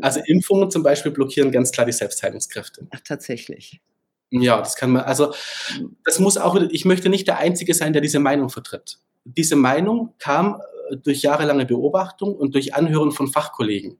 [0.00, 2.88] also Impfungen zum Beispiel blockieren ganz klar die Selbstheilungskräfte.
[2.90, 3.80] Ach, tatsächlich.
[4.30, 5.32] Ja, das kann man, also
[6.04, 8.98] das muss auch, ich möchte nicht der Einzige sein, der diese Meinung vertritt.
[9.24, 10.60] Diese Meinung kam
[10.90, 13.98] äh, durch jahrelange Beobachtung und durch Anhören von Fachkollegen.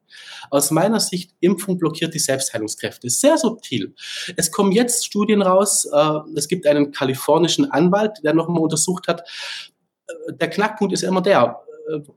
[0.51, 3.09] Aus meiner Sicht, Impfung blockiert die Selbstheilungskräfte.
[3.09, 3.95] Sehr subtil.
[4.37, 5.89] Es kommen jetzt Studien raus.
[5.93, 9.23] Äh, es gibt einen kalifornischen Anwalt, der nochmal untersucht hat.
[10.09, 11.61] Äh, der Knackpunkt ist immer der,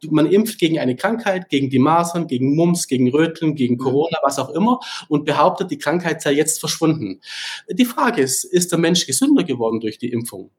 [0.09, 3.79] man impft gegen eine Krankheit, gegen die Masern, gegen Mumps, gegen Röteln, gegen mhm.
[3.79, 7.21] Corona, was auch immer und behauptet, die Krankheit sei jetzt verschwunden.
[7.69, 10.51] Die Frage ist, ist der Mensch gesünder geworden durch die Impfung?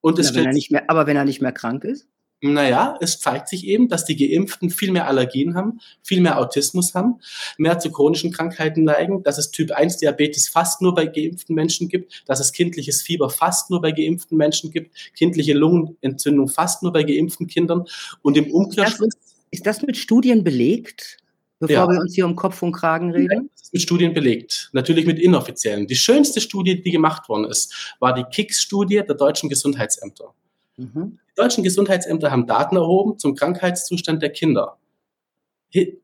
[0.00, 2.06] Und es Na, wenn er nicht mehr, aber wenn er nicht mehr krank ist?
[2.46, 6.94] Naja, es zeigt sich eben, dass die Geimpften viel mehr Allergien haben, viel mehr Autismus
[6.94, 7.14] haben,
[7.56, 11.88] mehr zu chronischen Krankheiten neigen, dass es Typ 1 Diabetes fast nur bei geimpften Menschen
[11.88, 16.92] gibt, dass es kindliches Fieber fast nur bei geimpften Menschen gibt, kindliche Lungenentzündung fast nur
[16.92, 17.86] bei geimpften Kindern
[18.20, 19.14] und im Umkehrschluss.
[19.50, 21.16] Ist das mit Studien belegt?
[21.60, 21.88] Bevor ja.
[21.88, 23.48] wir uns hier um Kopf und Kragen reden?
[23.54, 24.68] Das ist mit Studien belegt.
[24.74, 25.86] Natürlich mit inoffiziellen.
[25.86, 30.34] Die schönste Studie, die gemacht worden ist, war die KICS-Studie der deutschen Gesundheitsämter.
[30.76, 31.18] Mhm.
[31.36, 34.78] Die deutschen Gesundheitsämter haben Daten erhoben zum Krankheitszustand der Kinder.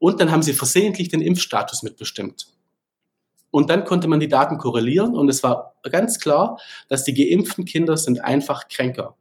[0.01, 2.49] Und dann haben sie versehentlich den Impfstatus mitbestimmt.
[3.53, 7.65] Und dann konnte man die Daten korrelieren und es war ganz klar, dass die geimpften
[7.65, 9.17] Kinder sind einfach kränker.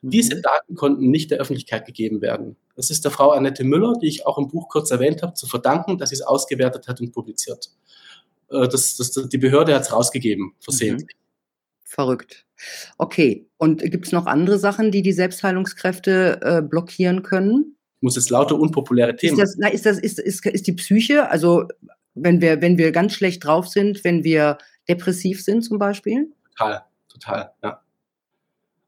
[0.00, 0.10] Mhm.
[0.10, 2.56] Diese Daten konnten nicht der Öffentlichkeit gegeben werden.
[2.76, 5.46] Das ist der Frau Annette Müller, die ich auch im Buch kurz erwähnt habe, zu
[5.46, 7.70] verdanken, dass sie es ausgewertet hat und publiziert.
[8.50, 11.16] Äh, das, das, die Behörde hat es rausgegeben, versehentlich.
[11.16, 11.23] Mhm.
[11.94, 12.44] Verrückt.
[12.98, 17.76] Okay, und gibt es noch andere Sachen, die die Selbstheilungskräfte äh, blockieren können?
[18.00, 19.38] Muss jetzt lauter unpopuläre Themen.
[19.38, 21.68] Ist das, na, ist, das, ist, ist, ist die Psyche, also
[22.14, 26.32] wenn wir, wenn wir ganz schlecht drauf sind, wenn wir depressiv sind zum Beispiel?
[26.56, 27.80] Total, total, ja.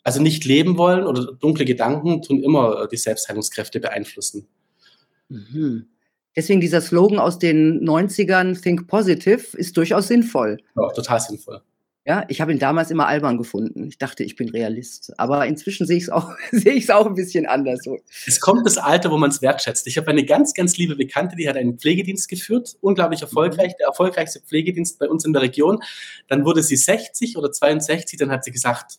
[0.03, 4.49] Also nicht leben wollen oder dunkle Gedanken tun immer äh, die Selbstheilungskräfte beeinflussen.
[5.29, 5.87] Mhm.
[6.35, 10.59] Deswegen dieser Slogan aus den 90ern, Think Positive, ist durchaus sinnvoll.
[10.75, 11.63] Ja, total sinnvoll.
[12.09, 13.89] Ja, ich habe ihn damals immer albern gefunden.
[13.89, 15.13] Ich dachte, ich bin Realist.
[15.19, 17.81] Aber inzwischen sehe ich es auch, sehe ich es auch ein bisschen anders.
[18.27, 19.89] Es kommt das Alter, wo man es wertschätzt.
[19.89, 23.89] Ich habe eine ganz, ganz liebe Bekannte, die hat einen Pflegedienst geführt, unglaublich erfolgreich, der
[23.89, 25.81] erfolgreichste Pflegedienst bei uns in der Region.
[26.29, 28.99] Dann wurde sie 60 oder 62, dann hat sie gesagt,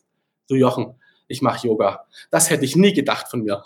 [0.49, 0.95] du Jochen,
[1.29, 2.05] ich mache Yoga.
[2.29, 3.63] Das hätte ich nie gedacht von mir.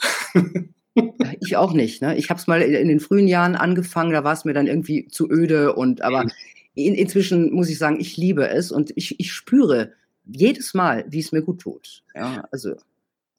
[1.40, 2.02] Ich auch nicht.
[2.02, 2.18] Ne?
[2.18, 5.08] Ich habe es mal in den frühen Jahren angefangen, da war es mir dann irgendwie
[5.08, 6.32] zu öde und aber mhm
[6.74, 9.94] in, inzwischen muss ich sagen, ich liebe es und ich, ich spüre
[10.26, 12.04] jedes Mal, wie es mir gut tut.
[12.16, 12.76] Ja, also.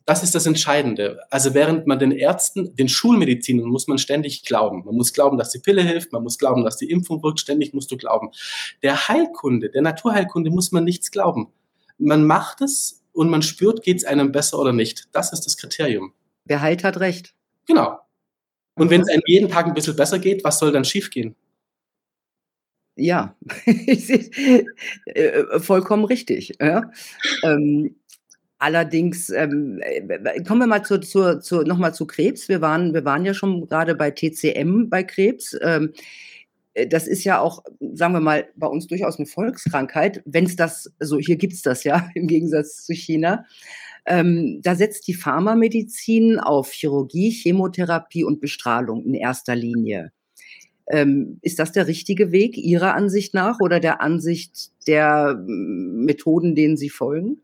[0.04, 1.20] das ist das Entscheidende.
[1.30, 4.84] Also während man den Ärzten, den Schulmedizinern muss man ständig glauben.
[4.84, 7.72] Man muss glauben, dass die Pille hilft, man muss glauben, dass die Impfung wirkt, ständig
[7.72, 8.30] musst du glauben.
[8.82, 11.48] Der Heilkunde, der Naturheilkunde muss man nichts glauben.
[11.98, 15.08] Man macht es und man spürt, geht es einem besser oder nicht.
[15.12, 16.12] Das ist das Kriterium.
[16.44, 17.34] Wer heilt, hat recht.
[17.66, 17.98] Genau.
[18.74, 21.36] Und wenn es einem jeden Tag ein bisschen besser geht, was soll dann schiefgehen?
[22.96, 26.54] Ja, äh, vollkommen richtig.
[26.60, 26.90] Ja.
[27.42, 27.96] Ähm,
[28.62, 32.48] Allerdings ähm, äh, kommen wir mal zu, zu, zu, nochmal zu Krebs.
[32.48, 35.58] Wir waren, wir waren ja schon gerade bei TCM bei Krebs.
[35.62, 35.92] Ähm,
[36.74, 40.22] äh, das ist ja auch, sagen wir mal, bei uns durchaus eine Volkskrankheit.
[40.26, 43.44] Wenn es das, so hier gibt es das ja im Gegensatz zu China.
[44.06, 50.12] Ähm, da setzt die Pharmamedizin auf Chirurgie, Chemotherapie und Bestrahlung in erster Linie.
[50.88, 56.76] Ähm, ist das der richtige Weg Ihrer Ansicht nach oder der Ansicht der Methoden, denen
[56.76, 57.38] Sie folgen?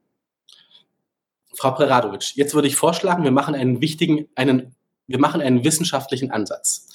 [1.55, 4.75] Frau Preradovic, jetzt würde ich vorschlagen, wir machen einen wichtigen, einen,
[5.07, 6.89] wir machen einen wissenschaftlichen Ansatz.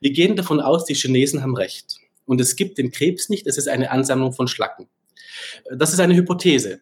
[0.00, 1.98] Wir gehen davon aus, die Chinesen haben recht.
[2.24, 4.88] Und es gibt den Krebs nicht, es ist eine Ansammlung von Schlacken.
[5.74, 6.80] Das ist eine Hypothese.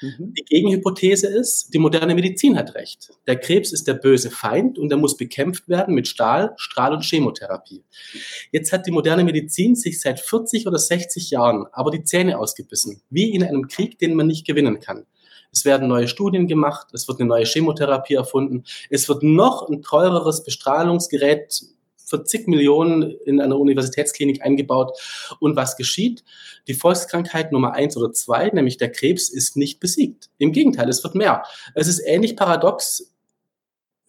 [0.00, 0.34] Mhm.
[0.34, 3.10] Die Gegenhypothese ist, die moderne Medizin hat recht.
[3.26, 7.04] Der Krebs ist der böse Feind und er muss bekämpft werden mit Stahl, Strahl und
[7.04, 7.82] Chemotherapie.
[8.50, 13.02] Jetzt hat die moderne Medizin sich seit 40 oder 60 Jahren aber die Zähne ausgebissen,
[13.10, 15.06] wie in einem Krieg, den man nicht gewinnen kann.
[15.52, 19.82] Es werden neue Studien gemacht, es wird eine neue Chemotherapie erfunden, es wird noch ein
[19.82, 21.64] teureres Bestrahlungsgerät
[22.10, 24.98] für zig Millionen in einer Universitätsklinik eingebaut.
[25.38, 26.24] Und was geschieht?
[26.68, 30.28] Die Volkskrankheit Nummer eins oder zwei, nämlich der Krebs, ist nicht besiegt.
[30.38, 31.44] Im Gegenteil, es wird mehr.
[31.74, 33.14] Es ist ähnlich paradox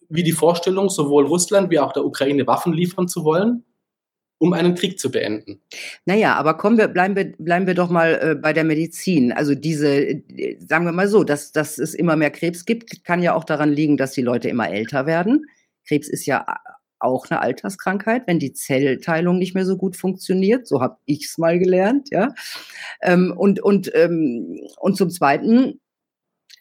[0.09, 3.63] wie die Vorstellung, sowohl Russland wie auch der Ukraine Waffen liefern zu wollen
[4.41, 5.61] um einen Krieg zu beenden.
[6.05, 9.31] Naja, aber kommen wir, bleiben wir, bleiben wir doch mal äh, bei der Medizin.
[9.31, 10.23] Also diese,
[10.57, 13.69] sagen wir mal so, dass, dass es immer mehr Krebs gibt, kann ja auch daran
[13.69, 15.45] liegen, dass die Leute immer älter werden.
[15.85, 16.43] Krebs ist ja
[17.03, 20.67] auch eine Alterskrankheit, wenn die Zellteilung nicht mehr so gut funktioniert.
[20.67, 22.33] So habe ich es mal gelernt, ja.
[23.01, 25.79] Ähm, und, und, ähm, und zum Zweiten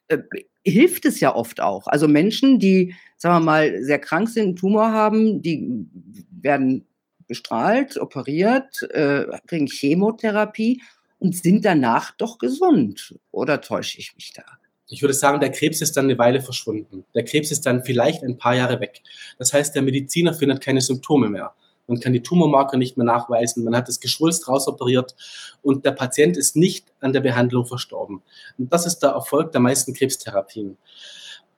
[0.09, 0.18] äh,
[0.64, 1.87] hilft es ja oft auch.
[1.87, 5.87] Also Menschen, die, sagen wir mal, sehr krank sind, einen Tumor haben, die
[6.31, 6.87] werden
[7.26, 10.83] bestrahlt, operiert, äh, kriegen Chemotherapie
[11.18, 13.18] und sind danach doch gesund.
[13.31, 14.44] Oder täusche ich mich da?
[14.90, 17.05] Ich würde sagen, der Krebs ist dann eine Weile verschwunden.
[17.14, 19.03] Der Krebs ist dann vielleicht ein paar Jahre weg.
[19.38, 21.55] Das heißt, der Mediziner findet keine Symptome mehr.
[21.87, 23.64] Man kann die Tumormarker nicht mehr nachweisen.
[23.64, 25.14] Man hat das Geschwulst rausoperiert
[25.62, 28.22] und der Patient ist nicht an der Behandlung verstorben.
[28.59, 30.76] Und das ist der Erfolg der meisten Krebstherapien.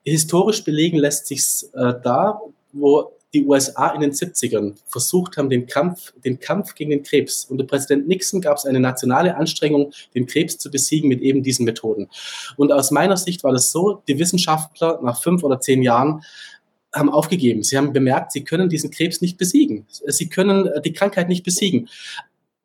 [0.05, 1.42] Historisch belegen lässt sich
[1.75, 2.40] äh, da,
[2.73, 7.47] wo die USA in den 70ern versucht haben, den Kampf, den Kampf gegen den Krebs.
[7.47, 11.64] Unter Präsident Nixon gab es eine nationale Anstrengung, den Krebs zu besiegen mit eben diesen
[11.64, 12.09] Methoden.
[12.57, 16.23] Und aus meiner Sicht war das so, die Wissenschaftler nach fünf oder zehn Jahren
[16.95, 17.62] haben aufgegeben.
[17.62, 19.87] Sie haben bemerkt, sie können diesen Krebs nicht besiegen.
[19.88, 21.88] Sie können die Krankheit nicht besiegen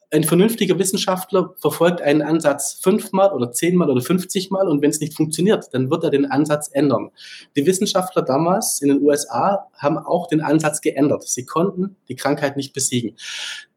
[0.10, 5.16] ein vernünftiger Wissenschaftler verfolgt einen Ansatz fünfmal oder zehnmal oder fünfzigmal und wenn es nicht
[5.16, 7.12] funktioniert, dann wird er den Ansatz ändern.
[7.58, 11.28] Die Wissenschaftler damals in den USA haben auch den Ansatz geändert.
[11.28, 13.18] Sie konnten die Krankheit nicht besiegen.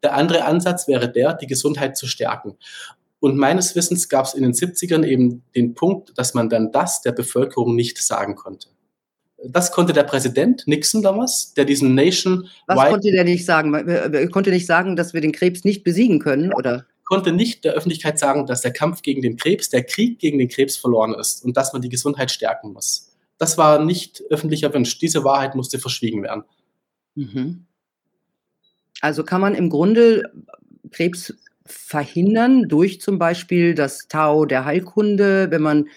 [0.03, 2.57] Der andere Ansatz wäre der, die Gesundheit zu stärken.
[3.19, 7.03] Und meines Wissens gab es in den 70ern eben den Punkt, dass man dann das
[7.03, 8.69] der Bevölkerung nicht sagen konnte.
[9.45, 12.49] Das konnte der Präsident Nixon damals, der diesen Nation.
[12.67, 13.73] Was konnte der nicht sagen?
[13.75, 16.87] Er konnte nicht sagen, dass wir den Krebs nicht besiegen können, oder?
[17.11, 20.49] konnte nicht der Öffentlichkeit sagen, dass der Kampf gegen den Krebs, der Krieg gegen den
[20.49, 23.11] Krebs verloren ist und dass man die Gesundheit stärken muss.
[23.37, 25.03] Das war nicht öffentlich erwünscht.
[25.03, 26.45] Diese Wahrheit musste verschwiegen werden.
[27.17, 27.67] Mhm.
[29.01, 30.31] Also kann man im Grunde
[30.93, 31.35] Krebs
[31.67, 35.89] verhindern durch zum Beispiel das Tau der Heilkunde, wenn man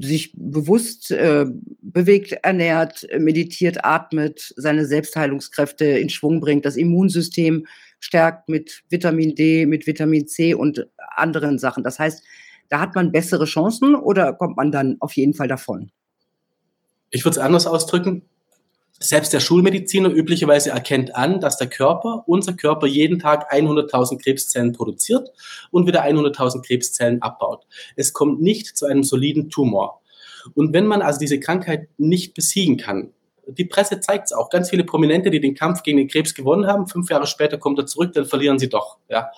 [0.00, 1.46] sich bewusst äh,
[1.80, 7.66] bewegt, ernährt, meditiert, atmet, seine Selbstheilungskräfte in Schwung bringt, das Immunsystem
[8.00, 11.84] stärkt mit Vitamin D, mit Vitamin C und anderen Sachen.
[11.84, 12.22] Das heißt,
[12.68, 15.90] da hat man bessere Chancen oder kommt man dann auf jeden Fall davon?
[17.10, 18.22] Ich würde es anders ausdrücken.
[19.02, 24.72] Selbst der Schulmediziner üblicherweise erkennt an, dass der Körper, unser Körper jeden Tag 100.000 Krebszellen
[24.72, 25.30] produziert
[25.70, 27.66] und wieder 100.000 Krebszellen abbaut.
[27.96, 30.02] Es kommt nicht zu einem soliden Tumor.
[30.54, 33.10] Und wenn man also diese Krankheit nicht besiegen kann,
[33.46, 36.68] die Presse zeigt es auch, ganz viele Prominente, die den Kampf gegen den Krebs gewonnen
[36.68, 38.98] haben, fünf Jahre später kommt er zurück, dann verlieren sie doch.
[39.08, 39.30] Ja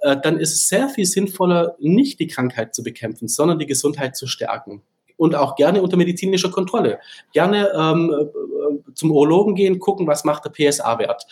[0.00, 4.16] äh, dann ist es sehr viel sinnvoller, nicht die Krankheit zu bekämpfen, sondern die Gesundheit
[4.16, 4.82] zu stärken
[5.18, 7.00] und auch gerne unter medizinischer Kontrolle.
[7.32, 8.57] Gerne ähm, äh,
[8.94, 11.26] zum Urologen gehen, gucken, was macht der PSA-Wert.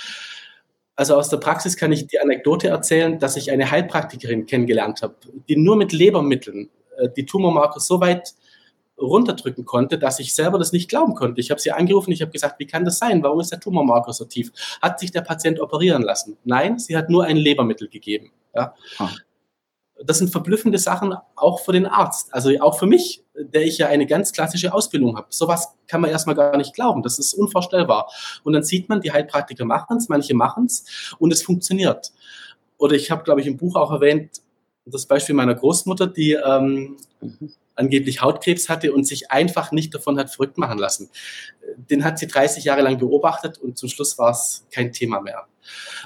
[0.97, 5.15] Also aus der Praxis kann ich die Anekdote erzählen, dass ich eine Heilpraktikerin kennengelernt habe,
[5.49, 8.35] die nur mit Lebermitteln äh, die Tumormarker so weit
[8.99, 11.41] runterdrücken konnte, dass ich selber das nicht glauben konnte.
[11.41, 13.23] Ich habe sie angerufen, ich habe gesagt, wie kann das sein?
[13.23, 14.51] Warum ist der Tumormarker so tief?
[14.81, 16.39] Hat sich der Patient operieren lassen?
[16.45, 18.33] Nein, sie hat nur ein Lebermittel gegeben.
[18.55, 18.75] Ja.
[18.99, 19.11] Ah.
[20.05, 23.89] Das sind verblüffende Sachen auch für den Arzt, also auch für mich, der ich ja
[23.89, 25.29] eine ganz klassische Ausbildung habe.
[25.31, 28.11] Sowas kann man erstmal gar nicht glauben, das ist unvorstellbar.
[28.45, 32.13] Und dann sieht man, die Heilpraktiker machen es, manche machen es und es funktioniert.
[32.79, 34.43] Oder ich habe, glaube ich, im Buch auch erwähnt,
[34.85, 36.97] das Beispiel meiner Großmutter, die ähm,
[37.75, 41.11] angeblich Hautkrebs hatte und sich einfach nicht davon hat verrückt machen lassen.
[41.77, 45.47] Den hat sie 30 Jahre lang beobachtet und zum Schluss war es kein Thema mehr.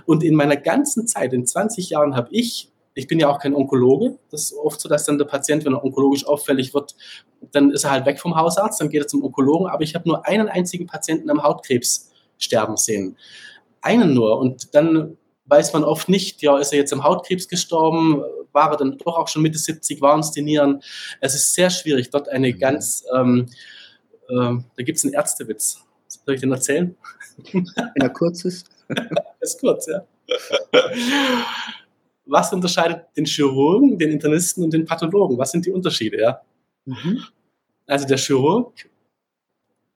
[0.06, 2.69] Und in meiner ganzen Zeit, in 20 Jahren, habe ich,
[3.00, 5.72] ich bin ja auch kein Onkologe, das ist oft so, dass dann der Patient, wenn
[5.72, 6.94] er onkologisch auffällig wird,
[7.52, 10.06] dann ist er halt weg vom Hausarzt, dann geht er zum Onkologen, aber ich habe
[10.06, 13.16] nur einen einzigen Patienten am Hautkrebs sterben sehen.
[13.80, 14.38] Einen nur.
[14.38, 18.22] Und dann weiß man oft nicht, ja, ist er jetzt am Hautkrebs gestorben?
[18.52, 20.02] War er dann doch auch schon Mitte 70?
[20.02, 20.82] Waren es die Nieren?
[21.20, 22.58] Es ist sehr schwierig, dort eine mhm.
[22.58, 23.46] ganz, ähm,
[24.28, 25.80] äh, da gibt es einen Ärztewitz.
[26.06, 26.94] Soll ich den erzählen?
[27.52, 28.68] Wenn er kurz ist.
[29.40, 30.04] ist kurz, ja.
[32.30, 35.36] Was unterscheidet den Chirurgen, den Internisten und den Pathologen?
[35.38, 36.40] Was sind die Unterschiede, ja?
[36.84, 37.24] Mhm.
[37.86, 38.72] Also der Chirurg,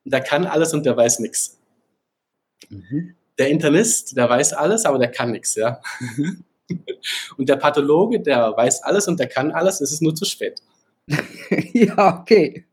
[0.05, 1.59] der kann alles und der weiß nichts.
[2.69, 5.81] Mhm der Internist, der weiß alles, aber der kann nichts, ja.
[6.01, 6.45] Mhm.
[7.37, 10.63] Und der Pathologe, der weiß alles und der kann alles, es ist nur zu spät.
[11.75, 12.65] ja, okay.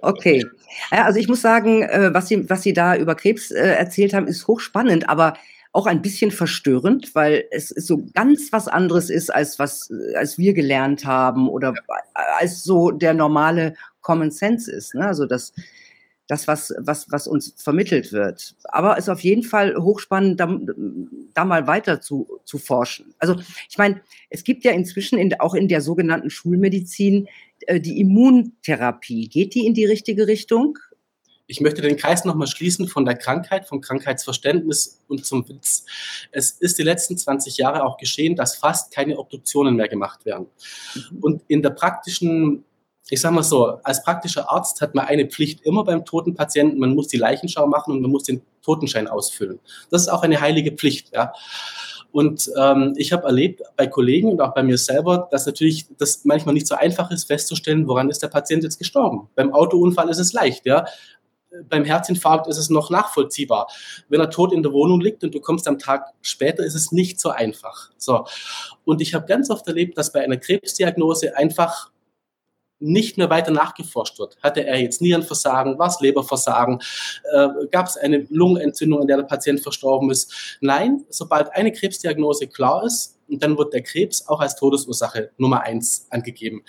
[0.00, 0.42] Okay.
[0.90, 4.26] Also ich muss sagen, äh, was Sie, was Sie da über Krebs äh, erzählt haben,
[4.26, 5.34] ist hochspannend, aber
[5.72, 10.52] auch ein bisschen verstörend, weil es so ganz was anderes ist, als was als wir
[10.52, 11.74] gelernt haben oder
[12.14, 14.94] als so der normale Common Sense ist.
[14.94, 15.06] Ne?
[15.06, 15.52] Also das,
[16.26, 18.54] das, was, was, was uns vermittelt wird.
[18.64, 20.58] Aber es ist auf jeden Fall hochspannend, da,
[21.34, 23.14] da mal weiter zu, zu forschen.
[23.18, 23.36] Also
[23.68, 27.28] ich meine, es gibt ja inzwischen in, auch in der sogenannten Schulmedizin
[27.66, 29.28] äh, die Immuntherapie.
[29.28, 30.78] Geht die in die richtige Richtung?
[31.50, 35.84] Ich möchte den Kreis nochmal schließen von der Krankheit, vom Krankheitsverständnis und zum Witz.
[36.30, 40.46] Es ist die letzten 20 Jahre auch geschehen, dass fast keine Obduktionen mehr gemacht werden.
[40.94, 41.18] Mhm.
[41.20, 42.64] Und in der praktischen
[43.12, 46.78] ich sage mal so, als praktischer Arzt hat man eine Pflicht immer beim toten Patienten,
[46.78, 49.58] man muss die Leichenschau machen und man muss den Totenschein ausfüllen.
[49.90, 51.12] Das ist auch eine heilige Pflicht.
[51.12, 51.32] Ja.
[52.12, 56.24] Und ähm, ich habe erlebt bei Kollegen und auch bei mir selber, dass natürlich das
[56.24, 59.28] manchmal nicht so einfach ist, festzustellen, woran ist der Patient jetzt gestorben.
[59.34, 60.84] Beim Autounfall ist es leicht, ja.
[61.68, 63.68] Beim Herzinfarkt ist es noch nachvollziehbar.
[64.08, 66.92] Wenn er tot in der Wohnung liegt und du kommst am Tag später, ist es
[66.92, 67.90] nicht so einfach.
[67.96, 68.24] So.
[68.84, 71.90] Und ich habe ganz oft erlebt, dass bei einer Krebsdiagnose einfach
[72.80, 74.38] nicht mehr weiter nachgeforscht wird.
[74.42, 76.80] Hatte er jetzt Nierenversagen, war es Leberversagen,
[77.32, 80.56] äh, gab es eine Lungenentzündung, an der der Patient verstorben ist?
[80.60, 86.06] Nein, sobald eine Krebsdiagnose klar ist, dann wird der Krebs auch als Todesursache Nummer eins
[86.10, 86.62] angegeben.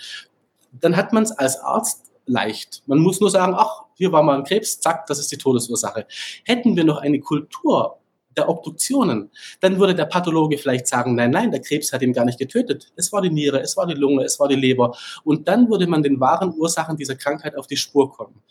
[0.72, 2.82] Dann hat man es als Arzt leicht.
[2.86, 6.06] Man muss nur sagen, ach, hier war mal ein Krebs, zack, das ist die Todesursache.
[6.44, 7.98] Hätten wir noch eine Kultur
[8.36, 12.24] der Obduktionen, dann würde der Pathologe vielleicht sagen, nein, nein, der Krebs hat ihn gar
[12.24, 12.92] nicht getötet.
[12.96, 14.96] Es war die Niere, es war die Lunge, es war die Leber.
[15.24, 18.42] Und dann würde man den wahren Ursachen dieser Krankheit auf die Spur kommen.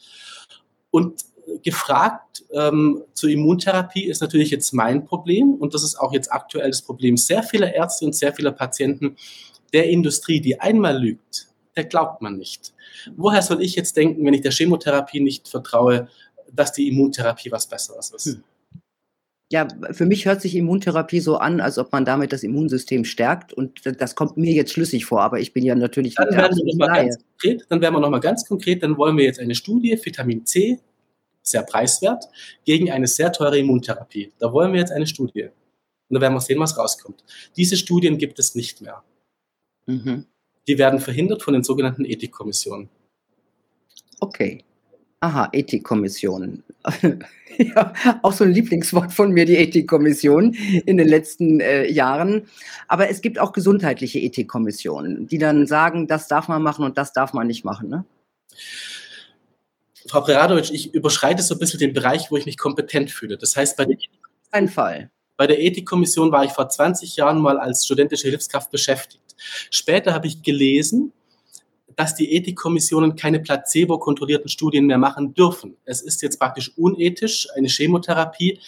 [0.91, 1.25] Und
[1.63, 6.69] gefragt ähm, zur Immuntherapie ist natürlich jetzt mein Problem und das ist auch jetzt aktuell
[6.69, 9.17] das Problem sehr vieler Ärzte und sehr vieler Patienten
[9.73, 12.73] der Industrie, die einmal lügt, der glaubt man nicht.
[13.15, 16.07] Woher soll ich jetzt denken, wenn ich der Chemotherapie nicht vertraue,
[16.51, 18.25] dass die Immuntherapie was Besseres ist?
[18.25, 18.43] Hm
[19.51, 23.51] ja, für mich hört sich Immuntherapie so an, als ob man damit das Immunsystem stärkt.
[23.51, 26.65] Und das kommt mir jetzt schlüssig vor, aber ich bin ja natürlich dann werden wir
[26.65, 29.53] noch mal ganz konkret, Dann werden wir nochmal ganz konkret, dann wollen wir jetzt eine
[29.53, 30.79] Studie, Vitamin C,
[31.41, 32.23] sehr preiswert,
[32.63, 34.31] gegen eine sehr teure Immuntherapie.
[34.39, 35.49] Da wollen wir jetzt eine Studie.
[36.07, 37.21] Und da werden wir sehen, was rauskommt.
[37.57, 39.03] Diese Studien gibt es nicht mehr.
[39.85, 40.27] Mhm.
[40.71, 42.87] Die werden verhindert von den sogenannten Ethikkommissionen.
[44.21, 44.63] Okay.
[45.19, 46.63] Aha, Ethikkommissionen.
[47.57, 52.47] ja, auch so ein Lieblingswort von mir, die Ethikkommission in den letzten äh, Jahren.
[52.87, 57.11] Aber es gibt auch gesundheitliche Ethikkommissionen, die dann sagen, das darf man machen und das
[57.11, 57.89] darf man nicht machen.
[57.89, 58.05] Ne?
[60.07, 63.37] Frau Preradovic, ich überschreite so ein bisschen den Bereich, wo ich mich kompetent fühle.
[63.37, 63.97] Das heißt, bei der,
[64.51, 65.11] ein Fall.
[65.35, 69.30] Bei der Ethikkommission war ich vor 20 Jahren mal als studentische Hilfskraft beschäftigt.
[69.69, 71.13] Später habe ich gelesen,
[71.95, 75.75] dass die Ethikkommissionen keine placebo-kontrollierten Studien mehr machen dürfen.
[75.85, 78.59] Es ist jetzt praktisch unethisch, eine Chemotherapie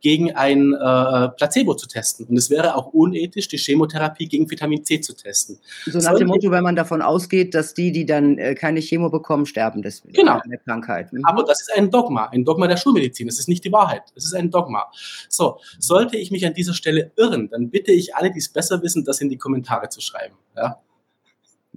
[0.00, 2.26] gegen ein äh, Placebo zu testen.
[2.26, 5.58] Und es wäre auch unethisch, die Chemotherapie gegen Vitamin C zu testen.
[5.86, 9.10] So nach dem Motto, wenn man davon ausgeht, dass die, die dann äh, keine Chemo
[9.10, 10.40] bekommen, sterben deswegen genau.
[10.44, 11.12] der Krankheit.
[11.12, 11.24] Mhm.
[11.24, 13.26] Aber das ist ein Dogma, ein Dogma der Schulmedizin.
[13.26, 14.02] Das ist nicht die Wahrheit.
[14.14, 14.90] Das ist ein Dogma.
[15.28, 18.82] So, sollte ich mich an dieser Stelle irren, dann bitte ich alle, die es besser
[18.82, 20.34] wissen, das in die Kommentare zu schreiben.
[20.56, 20.80] Ja?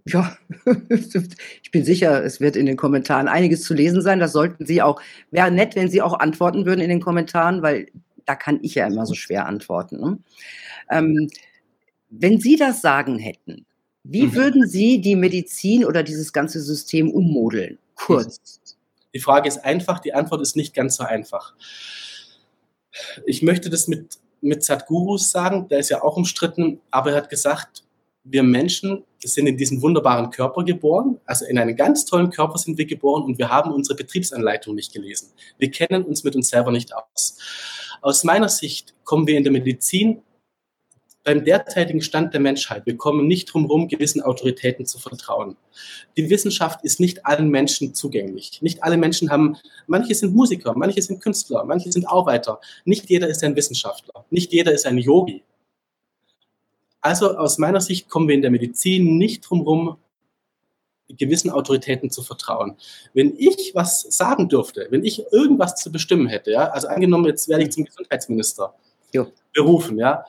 [0.08, 0.38] Ja,
[1.64, 4.20] ich bin sicher, es wird in den Kommentaren einiges zu lesen sein.
[4.20, 5.02] Das sollten Sie auch.
[5.32, 7.88] Wäre nett, wenn Sie auch antworten würden in den Kommentaren, weil
[8.26, 10.00] da kann ich ja immer so schwer antworten.
[10.00, 10.20] Ne?
[10.92, 11.30] Ähm,
[12.10, 13.66] wenn Sie das Sagen hätten,
[14.04, 14.36] wie mhm.
[14.36, 17.80] würden Sie die Medizin oder dieses ganze System ummodeln?
[17.96, 18.62] Kurz.
[19.14, 21.56] Die Frage ist einfach, die Antwort ist nicht ganz so einfach.
[23.26, 27.30] Ich möchte das mit, mit Sadhguru sagen, der ist ja auch umstritten, aber er hat
[27.30, 27.84] gesagt,
[28.24, 32.78] wir Menschen sind in diesen wunderbaren Körper geboren, also in einen ganz tollen Körper sind
[32.78, 35.32] wir geboren und wir haben unsere Betriebsanleitung nicht gelesen.
[35.58, 37.38] Wir kennen uns mit uns selber nicht aus.
[38.02, 40.22] Aus meiner Sicht kommen wir in der Medizin
[41.26, 45.58] beim derzeitigen Stand der Menschheit, wir kommen nicht drum herum, gewissen Autoritäten zu vertrauen.
[46.16, 48.62] Die Wissenschaft ist nicht allen Menschen zugänglich.
[48.62, 49.58] Nicht alle Menschen haben,
[49.88, 52.62] manche sind Musiker, manche sind Künstler, manche sind Arbeiter.
[52.86, 54.24] Nicht jeder ist ein Wissenschaftler.
[54.30, 55.44] Nicht jeder ist ein Yogi.
[57.06, 59.98] Also aus meiner Sicht kommen wir in der Medizin nicht drum herum,
[61.08, 62.78] gewissen Autoritäten zu vertrauen.
[63.14, 67.48] Wenn ich was sagen dürfte, wenn ich irgendwas zu bestimmen hätte, ja, also angenommen, jetzt
[67.48, 68.74] werde ich zum Gesundheitsminister
[69.14, 69.28] jo.
[69.54, 70.26] berufen, ja,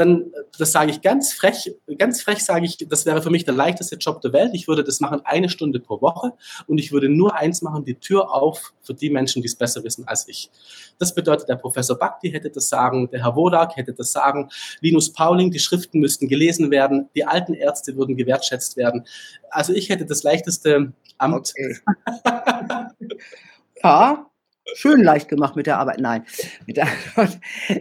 [0.00, 3.54] dann, das sage ich ganz frech, ganz frech sage ich, das wäre für mich der
[3.54, 4.52] leichteste Job der Welt.
[4.54, 6.32] Ich würde das machen eine Stunde pro Woche
[6.66, 9.84] und ich würde nur eins machen, die Tür auf für die Menschen, die es besser
[9.84, 10.50] wissen als ich.
[10.98, 14.48] Das bedeutet, der Professor Bakti hätte das sagen, der Herr Wodak hätte das sagen,
[14.80, 19.06] Linus Pauling, die Schriften müssten gelesen werden, die alten Ärzte würden gewertschätzt werden.
[19.50, 21.52] Also ich hätte das leichteste Amt.
[21.54, 21.78] Okay.
[23.82, 24.29] ja,
[24.74, 26.00] schön leicht gemacht mit der Arbeit.
[26.00, 26.24] Nein.
[26.66, 26.86] Der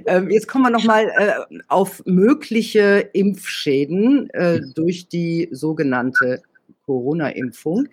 [0.06, 6.42] ähm, jetzt kommen wir nochmal äh, auf mögliche Impfschäden äh, durch die sogenannte
[6.86, 7.88] Corona-Impfung.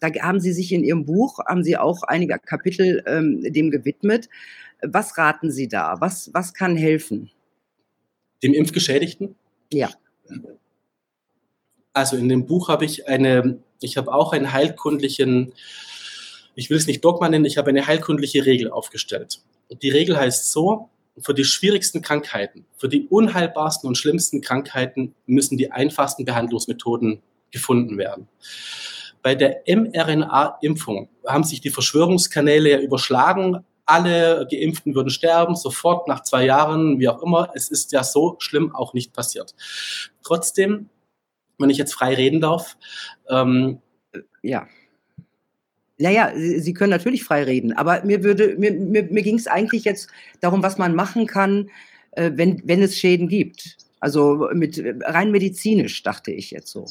[0.00, 4.28] Da haben Sie sich in Ihrem Buch, haben Sie auch einige Kapitel ähm, dem gewidmet.
[4.82, 5.96] Was raten Sie da?
[6.00, 7.30] Was, was kann helfen?
[8.42, 9.36] Dem Impfgeschädigten?
[9.72, 9.90] Ja.
[11.92, 15.52] Also in dem Buch habe ich eine, ich habe auch einen heilkundlichen
[16.54, 19.40] ich will es nicht Dogma nennen, ich habe eine heilkundliche Regel aufgestellt.
[19.68, 25.14] Und die Regel heißt so, für die schwierigsten Krankheiten, für die unheilbarsten und schlimmsten Krankheiten
[25.26, 28.28] müssen die einfachsten Behandlungsmethoden gefunden werden.
[29.22, 33.64] Bei der mRNA-Impfung haben sich die Verschwörungskanäle ja überschlagen.
[33.84, 37.50] Alle Geimpften würden sterben, sofort nach zwei Jahren, wie auch immer.
[37.54, 39.54] Es ist ja so schlimm auch nicht passiert.
[40.24, 40.88] Trotzdem,
[41.58, 42.76] wenn ich jetzt frei reden darf,
[43.28, 43.80] ähm,
[44.42, 44.66] ja
[46.02, 49.46] naja, Sie, Sie können natürlich frei reden, aber mir würde, mir, mir, mir ging es
[49.46, 50.08] eigentlich jetzt
[50.40, 51.70] darum, was man machen kann,
[52.12, 53.76] äh, wenn, wenn es Schäden gibt.
[54.00, 56.86] Also mit rein medizinisch, dachte ich jetzt so.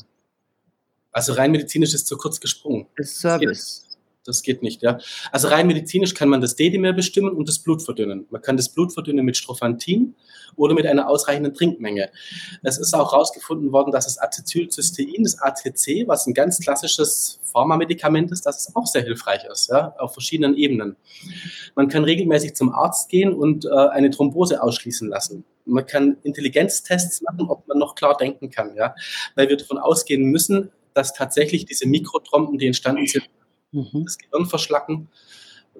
[1.11, 2.87] Also rein medizinisch ist zu kurz gesprungen.
[2.95, 3.90] Das Service.
[4.23, 4.99] Das geht nicht, ja.
[5.31, 8.27] Also rein medizinisch kann man das Dedimer bestimmen und das Blut verdünnen.
[8.29, 10.15] Man kann das Blut verdünnen mit Strophantin
[10.55, 12.11] oder mit einer ausreichenden Trinkmenge.
[12.61, 18.31] Es ist auch herausgefunden worden, dass das Acetylcystein, das ATC, was ein ganz klassisches Pharmamedikament
[18.31, 20.97] ist, dass es auch sehr hilfreich ist, ja, auf verschiedenen Ebenen.
[21.75, 25.45] Man kann regelmäßig zum Arzt gehen und äh, eine Thrombose ausschließen lassen.
[25.65, 28.93] Man kann Intelligenztests machen, ob man noch klar denken kann, ja,
[29.35, 33.25] weil wir davon ausgehen müssen, dass tatsächlich diese Mikrotrompen, die entstanden sind,
[33.71, 34.03] mhm.
[34.05, 35.09] das Gehirn verschlacken,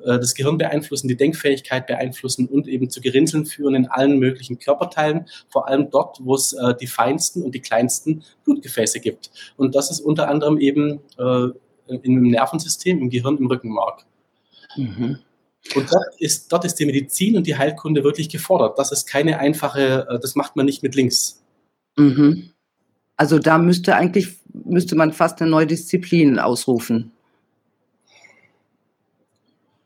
[0.04, 4.60] äh, das Gehirn beeinflussen, die Denkfähigkeit beeinflussen und eben zu Gerinnseln führen in allen möglichen
[4.60, 9.32] Körperteilen, vor allem dort, wo es äh, die feinsten und die kleinsten Blutgefäße gibt.
[9.58, 11.48] Und das ist unter anderem eben äh,
[11.88, 14.06] im Nervensystem, im Gehirn, im Rückenmark.
[14.78, 15.20] Mhm.
[15.76, 18.80] Und dort ist, dort ist die Medizin und die Heilkunde wirklich gefordert.
[18.80, 21.44] Das ist keine einfache, das macht man nicht mit links.
[21.98, 22.52] Mhm.
[23.16, 27.12] Also da müsste eigentlich, müsste man fast eine neue Disziplin ausrufen.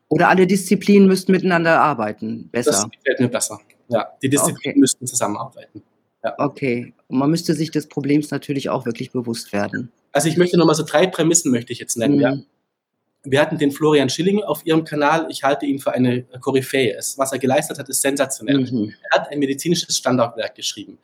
[0.10, 2.50] Oder alle Disziplinen müssten miteinander arbeiten.
[2.52, 2.72] Besser.
[2.72, 3.60] Das gefällt mir besser.
[3.88, 4.80] Ja, die Disziplinen okay.
[4.80, 5.84] müssten zusammenarbeiten.
[6.24, 6.34] Ja.
[6.38, 6.94] Okay.
[7.08, 9.92] Und man müsste sich des Problems natürlich auch wirklich bewusst werden.
[10.12, 12.16] Also ich möchte nochmal so drei Prämissen möchte ich jetzt nennen.
[12.16, 12.22] Mhm.
[12.22, 12.38] Ja.
[13.28, 15.28] Wir hatten den Florian Schilling auf Ihrem Kanal.
[15.30, 16.96] Ich halte ihn für eine Koryphäe.
[17.18, 18.60] Was er geleistet hat, ist sensationell.
[18.60, 18.94] Mhm.
[19.12, 21.00] Er hat ein medizinisches Standardwerk geschrieben.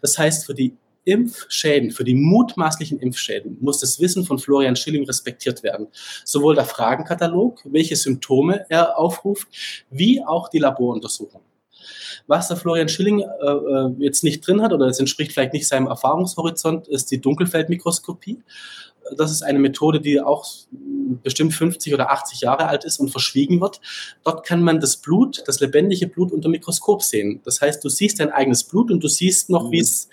[0.00, 0.74] Das heißt, für die
[1.06, 5.86] Impfschäden, für die mutmaßlichen Impfschäden muss das Wissen von Florian Schilling respektiert werden.
[6.24, 9.48] Sowohl der Fragenkatalog, welche Symptome er aufruft,
[9.88, 11.40] wie auch die Laboruntersuchung.
[12.26, 15.68] Was der Florian Schilling äh, äh jetzt nicht drin hat oder es entspricht vielleicht nicht
[15.68, 18.42] seinem Erfahrungshorizont, ist die Dunkelfeldmikroskopie.
[19.16, 20.46] Das ist eine Methode, die auch
[21.22, 23.80] bestimmt 50 oder 80 Jahre alt ist und verschwiegen wird.
[24.24, 27.40] Dort kann man das Blut, das lebendige Blut unter Mikroskop sehen.
[27.44, 30.08] Das heißt, du siehst dein eigenes Blut und du siehst noch, wie es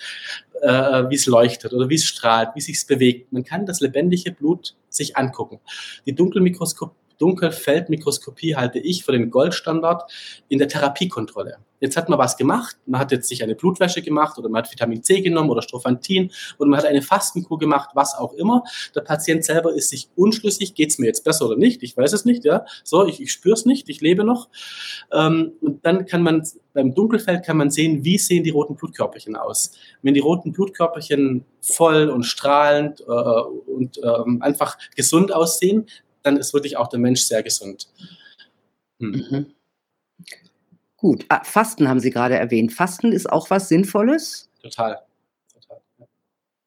[0.62, 3.32] äh, es leuchtet oder wie es strahlt, wie sich bewegt.
[3.34, 5.60] Man kann das lebendige Blut sich angucken.
[6.06, 10.12] Die Dunkelmikroskop Dunkelfeldmikroskopie halte ich für den Goldstandard
[10.50, 11.56] in der Therapiekontrolle.
[11.80, 14.72] Jetzt hat man was gemacht, man hat jetzt sich eine Blutwäsche gemacht oder man hat
[14.72, 18.64] Vitamin C genommen oder Strophantin oder man hat eine Fastenkur gemacht, was auch immer.
[18.96, 22.14] Der Patient selber ist sich unschlüssig, geht es mir jetzt besser oder nicht, ich weiß
[22.14, 24.50] es nicht, ja, so, ich, ich spüre es nicht, ich lebe noch.
[25.12, 29.36] Ähm, und dann kann man, beim Dunkelfeld kann man sehen, wie sehen die roten Blutkörperchen
[29.36, 29.72] aus.
[30.02, 35.88] Wenn die roten Blutkörperchen voll und strahlend äh, und äh, einfach gesund aussehen,
[36.24, 37.88] dann ist wirklich auch der Mensch sehr gesund.
[39.00, 39.12] Hm.
[39.12, 39.54] Mhm.
[40.98, 42.72] Gut, ah, Fasten haben Sie gerade erwähnt.
[42.72, 44.50] Fasten ist auch was Sinnvolles?
[44.62, 45.02] Total.
[45.54, 45.82] Total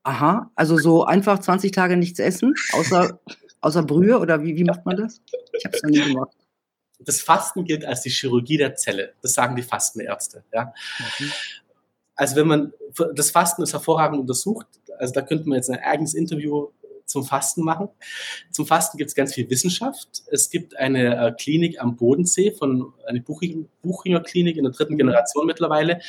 [0.02, 3.18] Aha, also so einfach 20 Tage nichts essen, außer,
[3.62, 5.22] außer Brühe oder wie, wie macht man das?
[5.58, 6.36] Ich habe es noch nie gemacht.
[6.98, 9.14] Das Fasten gilt als die Chirurgie der Zelle.
[9.22, 10.44] Das sagen die Fastenärzte.
[10.52, 10.74] Ja.
[11.18, 11.32] Mhm.
[12.14, 12.72] Also wenn man,
[13.14, 14.66] das Fasten ist hervorragend untersucht.
[14.98, 16.68] Also da könnte man jetzt ein eigenes Interview
[17.06, 17.88] zum Fasten machen.
[18.50, 20.24] Zum Fasten gibt es ganz viel Wissenschaft.
[20.30, 25.46] Es gibt eine äh, Klinik am Bodensee von eine Buchinger Klinik in der dritten Generation
[25.46, 26.00] mittlerweile.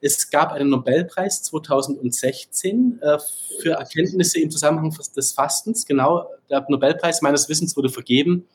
[0.00, 3.18] Es gab einen Nobelpreis 2016 äh,
[3.62, 5.86] für Erkenntnisse im Zusammenhang des Fastens.
[5.86, 8.46] Genau, der Nobelpreis meines Wissens wurde vergeben.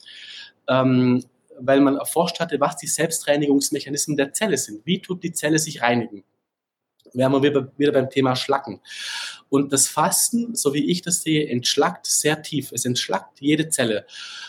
[0.68, 1.24] Ähm,
[1.60, 4.86] weil man erforscht hatte, was die Selbstreinigungsmechanismen der Zelle sind.
[4.86, 6.24] Wie tut die Zelle sich reinigen?
[7.14, 8.82] Wären wir wieder, beim Thema Schlacken.
[9.50, 12.72] Und das Fasten, so wie ich das sehe, entschlackt sehr tief.
[12.72, 14.06] Es entschlackt jede Zelle.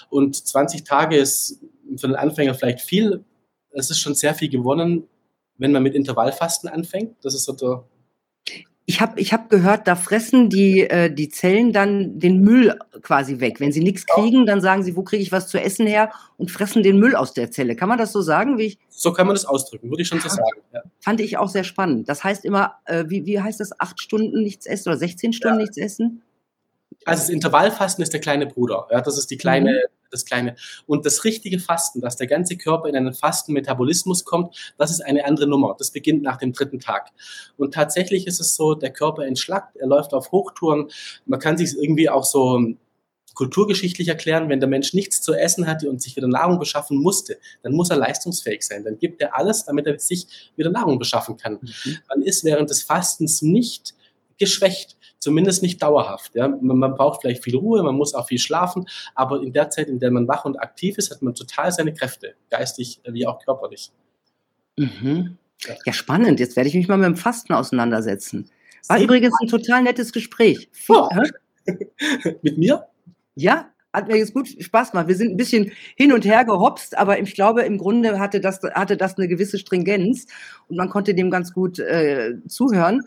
[0.08, 1.60] Und 20 Tage ist
[1.96, 3.24] für den Anfänger vielleicht viel.
[3.70, 5.06] Es ist schon sehr viel gewonnen,
[5.58, 7.16] wenn man mit Intervallfasten anfängt.
[7.22, 7.84] Das ist so der
[8.86, 13.40] ich habe ich hab gehört, da fressen die, äh, die Zellen dann den Müll quasi
[13.40, 13.58] weg.
[13.58, 16.50] Wenn sie nichts kriegen, dann sagen sie, wo kriege ich was zu essen her und
[16.50, 17.76] fressen den Müll aus der Zelle.
[17.76, 18.58] Kann man das so sagen?
[18.58, 20.60] Wie ich so kann man das ausdrücken, würde ich schon so sagen.
[20.72, 20.82] Ja.
[21.00, 22.08] Fand ich auch sehr spannend.
[22.10, 25.58] Das heißt immer, äh, wie, wie heißt das, acht Stunden nichts essen oder 16 Stunden
[25.58, 25.62] ja.
[25.62, 26.22] nichts essen?
[27.06, 28.86] Also das Intervallfasten ist der kleine Bruder.
[28.90, 30.03] Ja, das ist die kleine, mhm.
[30.14, 30.56] Das kleine.
[30.86, 35.24] Und das richtige Fasten, dass der ganze Körper in einen Fastenmetabolismus kommt, das ist eine
[35.24, 35.74] andere Nummer.
[35.78, 37.10] Das beginnt nach dem dritten Tag.
[37.56, 40.90] Und tatsächlich ist es so, der Körper entschlackt, er läuft auf Hochtouren.
[41.26, 42.74] Man kann sich irgendwie auch so
[43.34, 47.38] kulturgeschichtlich erklären, wenn der Mensch nichts zu essen hatte und sich wieder Nahrung beschaffen musste,
[47.62, 48.84] dann muss er leistungsfähig sein.
[48.84, 51.58] Dann gibt er alles, damit er sich wieder Nahrung beschaffen kann.
[51.60, 51.98] Mhm.
[52.08, 53.94] Man ist während des Fastens nicht
[54.38, 54.93] geschwächt
[55.24, 56.34] zumindest nicht dauerhaft.
[56.34, 56.48] Ja.
[56.48, 59.88] Man, man, braucht vielleicht viel Ruhe, man muss auch viel schlafen, aber in der Zeit,
[59.88, 63.42] in der man wach und aktiv ist, hat man total seine Kräfte, geistig wie auch
[63.44, 63.90] körperlich.
[64.76, 65.38] Mhm.
[65.86, 66.40] Ja, spannend.
[66.40, 68.50] Jetzt werde ich mich mal mit dem Fasten auseinandersetzen.
[68.86, 70.68] War Sie übrigens ein total nettes Gespräch.
[70.88, 71.08] Oh.
[72.42, 72.86] mit mir?
[73.34, 75.08] Ja, hat mir jetzt gut Spaß gemacht.
[75.08, 78.60] Wir sind ein bisschen hin und her gehopst, aber ich glaube, im Grunde hatte das,
[78.74, 80.26] hatte das eine gewisse Stringenz
[80.68, 83.02] und man konnte dem ganz gut äh, zuhören.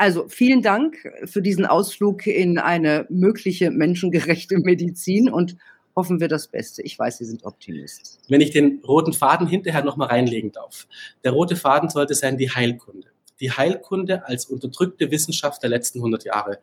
[0.00, 0.96] Also vielen Dank
[1.26, 5.58] für diesen Ausflug in eine mögliche menschengerechte Medizin und
[5.94, 6.80] hoffen wir das Beste.
[6.80, 8.18] Ich weiß, Sie sind Optimist.
[8.26, 10.88] Wenn ich den roten Faden hinterher nochmal reinlegen darf.
[11.22, 13.08] Der rote Faden sollte sein die Heilkunde.
[13.40, 16.60] Die Heilkunde als unterdrückte Wissenschaft der letzten 100 Jahre.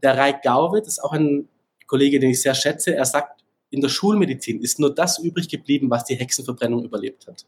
[0.00, 1.48] Der Reik Gauwit ist auch ein
[1.88, 2.94] Kollege, den ich sehr schätze.
[2.94, 7.44] Er sagt, in der Schulmedizin ist nur das übrig geblieben, was die Hexenverbrennung überlebt hat.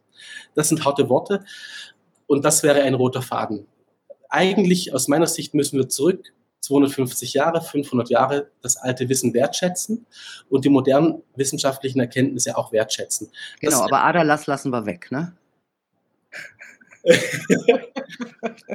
[0.57, 1.45] Das sind harte Worte
[2.27, 3.65] und das wäre ein roter Faden
[4.29, 10.07] eigentlich aus meiner Sicht müssen wir zurück 250 Jahre, 500 Jahre das alte Wissen wertschätzen
[10.51, 13.31] und die modernen wissenschaftlichen Erkenntnisse auch wertschätzen.
[13.61, 15.35] Genau, das, aber Aderlass lassen wir weg, ne?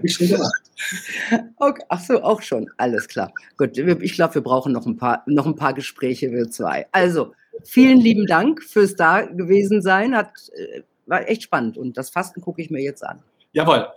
[0.02, 0.64] ich schon gemacht.
[1.58, 2.70] Okay, ach so, auch schon.
[2.78, 3.32] Alles klar.
[3.58, 6.88] Gut, ich glaube, wir brauchen noch ein paar, noch ein paar Gespräche, wir zwei.
[6.92, 7.34] Also,
[7.64, 10.16] vielen lieben Dank fürs da gewesen sein.
[10.16, 13.22] Hat, äh, war echt spannend und das Fasten gucke ich mir jetzt an.
[13.52, 13.88] Jawohl.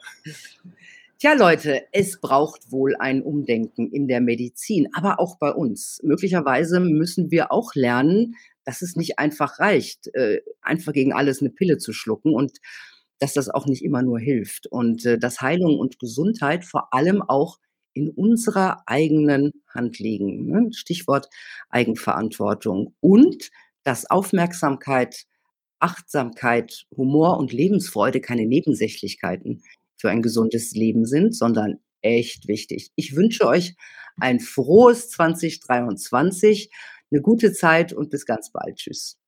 [1.19, 5.99] Tja, Leute, es braucht wohl ein Umdenken in der Medizin, aber auch bei uns.
[6.03, 11.49] Möglicherweise müssen wir auch lernen, dass es nicht einfach reicht, äh, einfach gegen alles eine
[11.49, 12.59] Pille zu schlucken und
[13.19, 17.23] dass das auch nicht immer nur hilft und äh, dass Heilung und Gesundheit vor allem
[17.23, 17.57] auch
[17.95, 20.45] in unserer eigenen Hand liegen.
[20.51, 20.69] Ne?
[20.75, 21.31] Stichwort
[21.71, 23.51] Eigenverantwortung und
[23.85, 25.25] dass Aufmerksamkeit,
[25.79, 29.63] Achtsamkeit, Humor und Lebensfreude keine Nebensächlichkeiten
[29.97, 32.91] für ein gesundes Leben sind, sondern echt wichtig.
[32.95, 33.77] Ich wünsche euch
[34.19, 36.71] ein frohes 2023,
[37.11, 38.77] eine gute Zeit und bis ganz bald.
[38.77, 39.19] Tschüss.